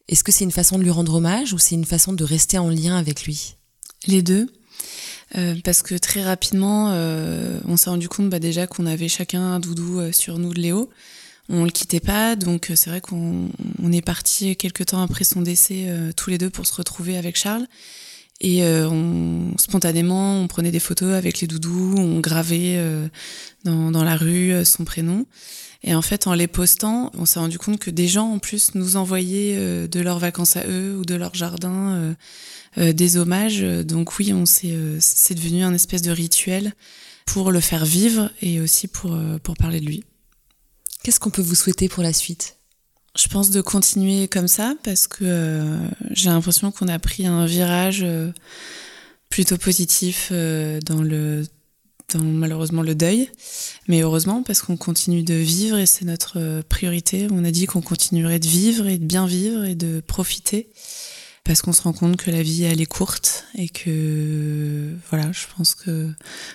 Est-ce 0.08 0.24
que 0.24 0.32
c'est 0.32 0.44
une 0.44 0.52
façon 0.52 0.78
de 0.78 0.82
lui 0.82 0.90
rendre 0.90 1.14
hommage 1.14 1.52
ou 1.52 1.58
c'est 1.58 1.74
une 1.74 1.84
façon 1.84 2.12
de 2.12 2.24
rester 2.24 2.58
en 2.58 2.68
lien 2.68 2.96
avec 2.96 3.24
lui? 3.24 3.56
Les 4.06 4.22
deux. 4.22 4.48
Euh, 5.38 5.54
parce 5.64 5.82
que 5.82 5.94
très 5.94 6.22
rapidement, 6.22 6.90
euh, 6.92 7.58
on 7.66 7.76
s'est 7.76 7.90
rendu 7.90 8.08
compte 8.08 8.28
bah, 8.28 8.38
déjà 8.38 8.66
qu'on 8.66 8.86
avait 8.86 9.08
chacun 9.08 9.40
un 9.40 9.60
doudou 9.60 10.00
euh, 10.00 10.12
sur 10.12 10.38
nous 10.38 10.52
de 10.52 10.60
Léo. 10.60 10.90
On 11.48 11.64
le 11.64 11.70
quittait 11.70 12.00
pas, 12.00 12.36
donc 12.36 12.70
c'est 12.74 12.88
vrai 12.88 13.00
qu'on 13.00 13.48
est 13.92 14.00
parti 14.00 14.54
quelques 14.56 14.86
temps 14.86 15.02
après 15.02 15.24
son 15.24 15.42
décès 15.42 15.88
tous 16.16 16.30
les 16.30 16.38
deux 16.38 16.50
pour 16.50 16.66
se 16.66 16.72
retrouver 16.72 17.16
avec 17.16 17.36
Charles. 17.36 17.66
Et 18.44 18.64
on, 18.64 19.56
spontanément, 19.56 20.40
on 20.40 20.48
prenait 20.48 20.72
des 20.72 20.80
photos 20.80 21.14
avec 21.14 21.40
les 21.40 21.46
doudous, 21.46 21.94
on 21.96 22.18
gravait 22.18 22.76
dans, 23.64 23.92
dans, 23.92 24.02
la 24.02 24.16
rue 24.16 24.64
son 24.64 24.84
prénom. 24.84 25.26
Et 25.84 25.94
en 25.94 26.02
fait, 26.02 26.26
en 26.26 26.34
les 26.34 26.46
postant, 26.46 27.10
on 27.14 27.26
s'est 27.26 27.40
rendu 27.40 27.58
compte 27.58 27.78
que 27.78 27.90
des 27.90 28.06
gens, 28.06 28.32
en 28.32 28.38
plus, 28.38 28.74
nous 28.74 28.96
envoyaient 28.96 29.56
euh, 29.56 29.88
de 29.88 30.00
leurs 30.00 30.20
vacances 30.20 30.56
à 30.56 30.64
eux 30.66 30.96
ou 30.96 31.04
de 31.04 31.14
leur 31.14 31.34
jardin 31.34 31.94
euh, 31.94 32.14
euh, 32.78 32.92
des 32.92 33.16
hommages. 33.16 33.60
Donc 33.60 34.18
oui, 34.18 34.32
on 34.32 34.46
s'est, 34.46 34.76
c'est 35.00 35.34
devenu 35.34 35.64
un 35.64 35.74
espèce 35.74 36.02
de 36.02 36.12
rituel 36.12 36.74
pour 37.26 37.50
le 37.50 37.60
faire 37.60 37.84
vivre 37.84 38.30
et 38.40 38.60
aussi 38.60 38.86
pour, 38.86 39.18
pour 39.42 39.56
parler 39.56 39.80
de 39.80 39.86
lui. 39.86 40.04
Qu'est-ce 41.02 41.18
qu'on 41.18 41.30
peut 41.30 41.42
vous 41.42 41.54
souhaiter 41.54 41.88
pour 41.88 42.02
la 42.02 42.12
suite? 42.12 42.56
Je 43.16 43.28
pense 43.28 43.50
de 43.50 43.60
continuer 43.60 44.26
comme 44.26 44.48
ça 44.48 44.74
parce 44.82 45.06
que 45.06 45.78
j'ai 46.10 46.30
l'impression 46.30 46.72
qu'on 46.72 46.88
a 46.88 46.98
pris 46.98 47.26
un 47.26 47.44
virage 47.44 48.06
plutôt 49.28 49.58
positif 49.58 50.32
dans 50.32 51.02
le 51.02 51.44
malheureusement 52.18 52.82
le 52.82 52.94
deuil. 52.94 53.28
Mais 53.88 54.00
heureusement, 54.00 54.42
parce 54.42 54.62
qu'on 54.62 54.76
continue 54.76 55.22
de 55.22 55.34
vivre 55.34 55.78
et 55.78 55.86
c'est 55.86 56.04
notre 56.04 56.38
euh, 56.38 56.62
priorité. 56.68 57.26
On 57.30 57.44
a 57.44 57.50
dit 57.50 57.66
qu'on 57.66 57.80
continuerait 57.80 58.38
de 58.38 58.46
vivre 58.46 58.86
et 58.86 58.98
de 58.98 59.04
bien 59.04 59.26
vivre 59.26 59.64
et 59.64 59.74
de 59.74 60.00
profiter. 60.00 60.68
Parce 61.44 61.60
qu'on 61.60 61.72
se 61.72 61.82
rend 61.82 61.92
compte 61.92 62.16
que 62.16 62.30
la 62.30 62.42
vie, 62.42 62.62
elle 62.62 62.80
est 62.80 62.86
courte 62.86 63.46
et 63.56 63.68
que, 63.68 64.92
voilà, 65.10 65.32
je 65.32 65.46
pense 65.56 65.74
que 65.74 66.08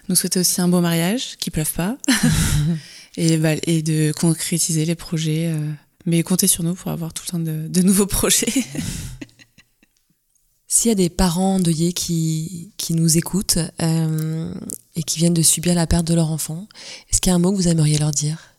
nous 0.08 0.16
souhaiter 0.16 0.40
aussi 0.40 0.62
un 0.62 0.70
beau 0.70 0.80
mariage, 0.80 1.36
qui 1.40 1.52
pleuve 1.52 1.74
pas. 1.74 1.98
et, 3.18 3.36
bah, 3.36 3.56
et 3.64 3.82
de 3.82 4.14
concrétiser 4.14 4.86
les 4.86 4.96
projets. 4.96 5.52
Euh, 5.54 5.72
mais 6.08 6.24
comptez 6.24 6.48
sur 6.48 6.64
nous 6.64 6.74
pour 6.74 6.90
avoir 6.90 7.14
tout 7.14 7.24
le 7.28 7.32
temps 7.32 7.40
de, 7.40 7.68
de 7.68 7.82
nouveaux 7.82 8.08
projets. 8.08 8.52
S'il 10.70 10.90
y 10.90 10.92
a 10.92 10.96
des 10.96 11.10
parents 11.10 11.56
endeuillés 11.56 11.94
qui, 11.94 12.72
qui 12.78 12.94
nous 12.94 13.18
écoutent 13.18 13.60
euh, 13.82 14.54
et 14.96 15.04
qui 15.04 15.20
viennent 15.20 15.34
de 15.34 15.42
subir 15.42 15.76
la 15.76 15.86
perte 15.86 16.06
de 16.06 16.14
leur 16.14 16.32
enfant, 16.32 16.68
est-ce 17.10 17.22
qu'il 17.22 17.30
y 17.30 17.34
a 17.34 17.36
un 17.36 17.40
mot 17.40 17.52
que 17.52 17.58
vous 17.58 17.68
aimeriez 17.68 17.98
leur 17.98 18.12
dire? 18.12 18.56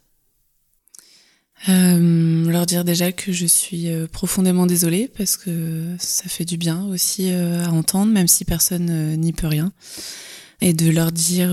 Euh, 1.69 2.51
Leur 2.51 2.67
dire 2.67 2.85
déjà 2.85 3.13
que 3.13 3.33
je 3.33 3.47
suis 3.47 3.89
euh, 3.89 4.07
profondément 4.07 4.67
désolée 4.67 5.11
parce 5.17 5.37
que 5.37 5.97
ça 5.99 6.29
fait 6.29 6.45
du 6.45 6.57
bien 6.57 6.85
aussi 6.85 7.31
à 7.31 7.71
entendre, 7.73 8.13
même 8.13 8.29
si 8.29 8.45
personne 8.45 9.17
n'y 9.17 9.33
peut 9.33 9.49
rien. 9.49 9.73
Et 10.61 10.73
de 10.73 10.91
leur 10.91 11.13
dire 11.13 11.51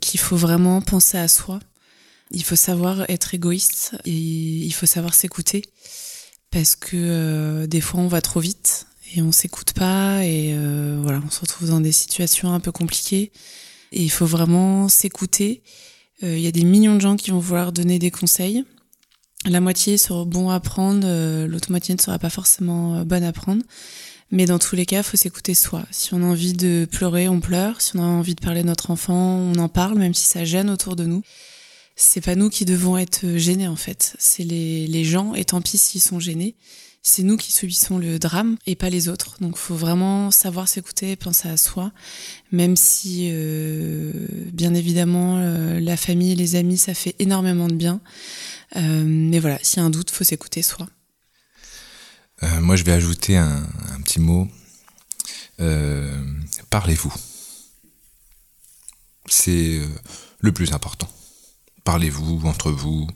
qu'il 0.00 0.18
faut 0.18 0.36
vraiment 0.36 0.80
penser 0.80 1.18
à 1.18 1.28
soi. 1.28 1.60
Il 2.32 2.44
faut 2.44 2.56
savoir 2.56 3.08
être 3.08 3.34
égoïste 3.34 3.96
et 4.04 4.10
il 4.10 4.72
faut 4.72 4.86
savoir 4.86 5.14
s'écouter 5.14 5.62
parce 6.50 6.76
que 6.76 7.66
des 7.66 7.80
fois 7.80 8.00
on 8.00 8.08
va 8.08 8.20
trop 8.20 8.40
vite 8.40 8.86
et 9.14 9.22
on 9.22 9.32
s'écoute 9.32 9.72
pas 9.72 10.24
et 10.24 10.52
euh, 10.54 10.98
voilà, 11.02 11.20
on 11.26 11.30
se 11.30 11.40
retrouve 11.40 11.68
dans 11.68 11.80
des 11.80 11.92
situations 11.92 12.52
un 12.52 12.60
peu 12.60 12.72
compliquées 12.72 13.32
et 13.92 14.02
il 14.02 14.10
faut 14.10 14.26
vraiment 14.26 14.88
s'écouter. 14.88 15.62
Euh, 16.22 16.36
il 16.36 16.42
y 16.42 16.46
a 16.46 16.52
des 16.52 16.64
millions 16.64 16.94
de 16.94 17.00
gens 17.00 17.16
qui 17.16 17.30
vont 17.30 17.38
vouloir 17.38 17.72
donner 17.72 17.98
des 17.98 18.10
conseils. 18.10 18.64
La 19.44 19.60
moitié 19.60 19.98
sera 19.98 20.24
bon 20.24 20.50
à 20.50 20.60
prendre, 20.60 21.02
euh, 21.04 21.46
l'autre 21.46 21.70
moitié 21.70 21.94
ne 21.94 22.00
sera 22.00 22.18
pas 22.18 22.30
forcément 22.30 23.04
bonne 23.04 23.24
à 23.24 23.32
prendre. 23.32 23.62
Mais 24.30 24.46
dans 24.46 24.58
tous 24.58 24.76
les 24.76 24.86
cas, 24.86 25.02
faut 25.02 25.18
s'écouter 25.18 25.52
soi. 25.52 25.82
Si 25.90 26.14
on 26.14 26.22
a 26.22 26.26
envie 26.26 26.54
de 26.54 26.88
pleurer, 26.90 27.28
on 27.28 27.40
pleure. 27.40 27.82
Si 27.82 27.96
on 27.96 27.98
a 27.98 28.06
envie 28.06 28.34
de 28.34 28.40
parler 28.40 28.62
de 28.62 28.68
notre 28.68 28.90
enfant, 28.90 29.12
on 29.12 29.56
en 29.56 29.68
parle, 29.68 29.98
même 29.98 30.14
si 30.14 30.24
ça 30.24 30.46
gêne 30.46 30.70
autour 30.70 30.96
de 30.96 31.04
nous. 31.04 31.22
C'est 31.96 32.20
pas 32.20 32.34
nous 32.34 32.50
qui 32.50 32.64
devons 32.64 32.96
être 32.96 33.36
gênés 33.36 33.68
en 33.68 33.76
fait. 33.76 34.14
C'est 34.18 34.44
les, 34.44 34.86
les 34.86 35.04
gens, 35.04 35.34
et 35.34 35.44
tant 35.44 35.60
pis 35.60 35.78
s'ils 35.78 36.00
sont 36.00 36.20
gênés 36.20 36.56
c'est 37.02 37.24
nous 37.24 37.36
qui 37.36 37.50
subissons 37.50 37.98
le 37.98 38.20
drame 38.20 38.56
et 38.66 38.76
pas 38.76 38.88
les 38.88 39.08
autres. 39.08 39.36
Donc 39.40 39.56
faut 39.56 39.74
vraiment 39.74 40.30
savoir 40.30 40.68
s'écouter, 40.68 41.16
penser 41.16 41.48
à 41.48 41.56
soi, 41.56 41.90
même 42.52 42.76
si 42.76 43.28
euh, 43.32 44.12
bien 44.52 44.72
évidemment 44.74 45.38
euh, 45.38 45.80
la 45.80 45.96
famille, 45.96 46.36
les 46.36 46.54
amis, 46.54 46.78
ça 46.78 46.94
fait 46.94 47.16
énormément 47.18 47.66
de 47.66 47.74
bien. 47.74 48.00
Euh, 48.76 49.04
mais 49.04 49.40
voilà, 49.40 49.58
s'il 49.62 49.80
y 49.80 49.82
a 49.82 49.84
un 49.84 49.90
doute, 49.90 50.10
faut 50.12 50.24
s'écouter 50.24 50.62
soi. 50.62 50.86
moi, 52.60 52.76
je 52.76 52.84
vais 52.84 52.92
ajouter 52.92 53.36
un 53.36 53.66
petit 54.04 54.20
mot. 54.20 54.48
Parlez-vous. 56.70 57.12
C'est 59.26 59.80
le 60.40 60.52
plus 60.52 60.72
important. 60.72 61.08
Parlez-vous 61.84 62.42
entre 62.44 62.70
vous. 62.70 63.06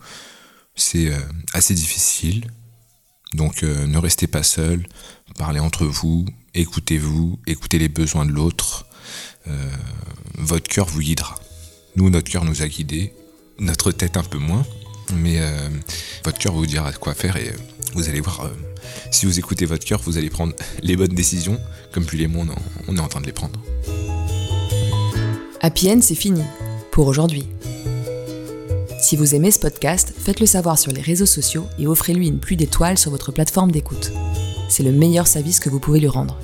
C'est 0.74 1.10
assez 1.54 1.74
difficile, 1.74 2.50
donc 3.34 3.62
euh, 3.62 3.86
ne 3.86 3.98
restez 3.98 4.26
pas 4.26 4.42
seul, 4.42 4.86
parlez 5.36 5.60
entre 5.60 5.84
vous, 5.84 6.24
écoutez-vous, 6.54 7.38
écoutez 7.46 7.78
les 7.78 7.88
besoins 7.88 8.24
de 8.24 8.32
l'autre. 8.32 8.86
Euh, 9.48 9.70
votre 10.38 10.68
cœur 10.68 10.86
vous 10.86 11.00
guidera. 11.00 11.38
Nous, 11.96 12.08
notre 12.10 12.30
cœur 12.30 12.44
nous 12.44 12.62
a 12.62 12.68
guidés, 12.68 13.12
notre 13.58 13.92
tête 13.92 14.16
un 14.16 14.22
peu 14.22 14.38
moins, 14.38 14.64
mais 15.14 15.40
euh, 15.40 15.68
votre 16.24 16.38
cœur 16.38 16.52
vous 16.54 16.66
dira 16.66 16.92
quoi 16.92 17.14
faire 17.14 17.36
et 17.36 17.52
vous 17.94 18.08
allez 18.08 18.20
voir, 18.20 18.50
si 19.10 19.26
vous 19.26 19.38
écoutez 19.38 19.66
votre 19.66 19.84
cœur, 19.84 20.00
vous 20.02 20.18
allez 20.18 20.30
prendre 20.30 20.54
les 20.82 20.96
bonnes 20.96 21.14
décisions, 21.14 21.60
comme 21.92 22.04
puis 22.04 22.18
les 22.18 22.28
mots, 22.28 22.44
on 22.88 22.96
est 22.96 23.00
en 23.00 23.08
train 23.08 23.20
de 23.20 23.26
les 23.26 23.32
prendre. 23.32 23.60
Happy 25.60 25.90
End, 25.90 26.00
c'est 26.00 26.14
fini, 26.14 26.42
pour 26.92 27.06
aujourd'hui. 27.06 27.48
Si 29.00 29.16
vous 29.16 29.34
aimez 29.34 29.50
ce 29.50 29.58
podcast, 29.58 30.14
faites-le 30.18 30.46
savoir 30.46 30.78
sur 30.78 30.90
les 30.90 31.02
réseaux 31.02 31.26
sociaux 31.26 31.66
et 31.78 31.86
offrez-lui 31.86 32.28
une 32.28 32.38
pluie 32.38 32.56
d'étoiles 32.56 32.98
sur 32.98 33.10
votre 33.10 33.30
plateforme 33.30 33.70
d'écoute. 33.70 34.12
C'est 34.68 34.82
le 34.82 34.92
meilleur 34.92 35.26
service 35.26 35.60
que 35.60 35.68
vous 35.68 35.80
pouvez 35.80 36.00
lui 36.00 36.08
rendre. 36.08 36.38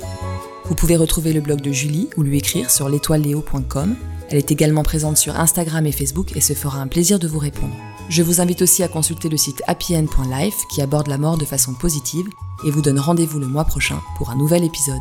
Vous 0.66 0.74
pouvez 0.74 0.96
retrouver 0.96 1.32
le 1.32 1.40
blog 1.40 1.60
de 1.60 1.72
Julie 1.72 2.08
ou 2.16 2.22
lui 2.22 2.38
écrire 2.38 2.70
sur 2.70 2.88
l'étoileleo.com. 2.88 3.96
Elle 4.28 4.38
est 4.38 4.52
également 4.52 4.82
présente 4.82 5.16
sur 5.16 5.38
Instagram 5.38 5.86
et 5.86 5.92
Facebook 5.92 6.36
et 6.36 6.40
se 6.40 6.52
fera 6.52 6.78
un 6.80 6.86
plaisir 6.86 7.18
de 7.18 7.26
vous 7.26 7.38
répondre. 7.38 7.74
Je 8.08 8.22
vous 8.22 8.40
invite 8.40 8.62
aussi 8.62 8.82
à 8.82 8.88
consulter 8.88 9.28
le 9.28 9.36
site 9.36 9.62
happyend.life 9.66 10.56
qui 10.70 10.82
aborde 10.82 11.08
la 11.08 11.18
mort 11.18 11.38
de 11.38 11.44
façon 11.44 11.74
positive 11.74 12.26
et 12.64 12.70
vous 12.70 12.82
donne 12.82 12.98
rendez-vous 12.98 13.38
le 13.38 13.48
mois 13.48 13.64
prochain 13.64 14.00
pour 14.18 14.30
un 14.30 14.36
nouvel 14.36 14.62
épisode. 14.62 15.00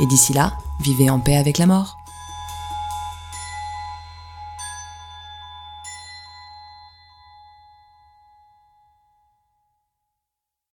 Et 0.00 0.06
d'ici 0.06 0.32
là, 0.32 0.54
vivez 0.80 1.08
en 1.10 1.20
paix 1.20 1.36
avec 1.36 1.58
la 1.58 1.66
mort. 1.66 1.96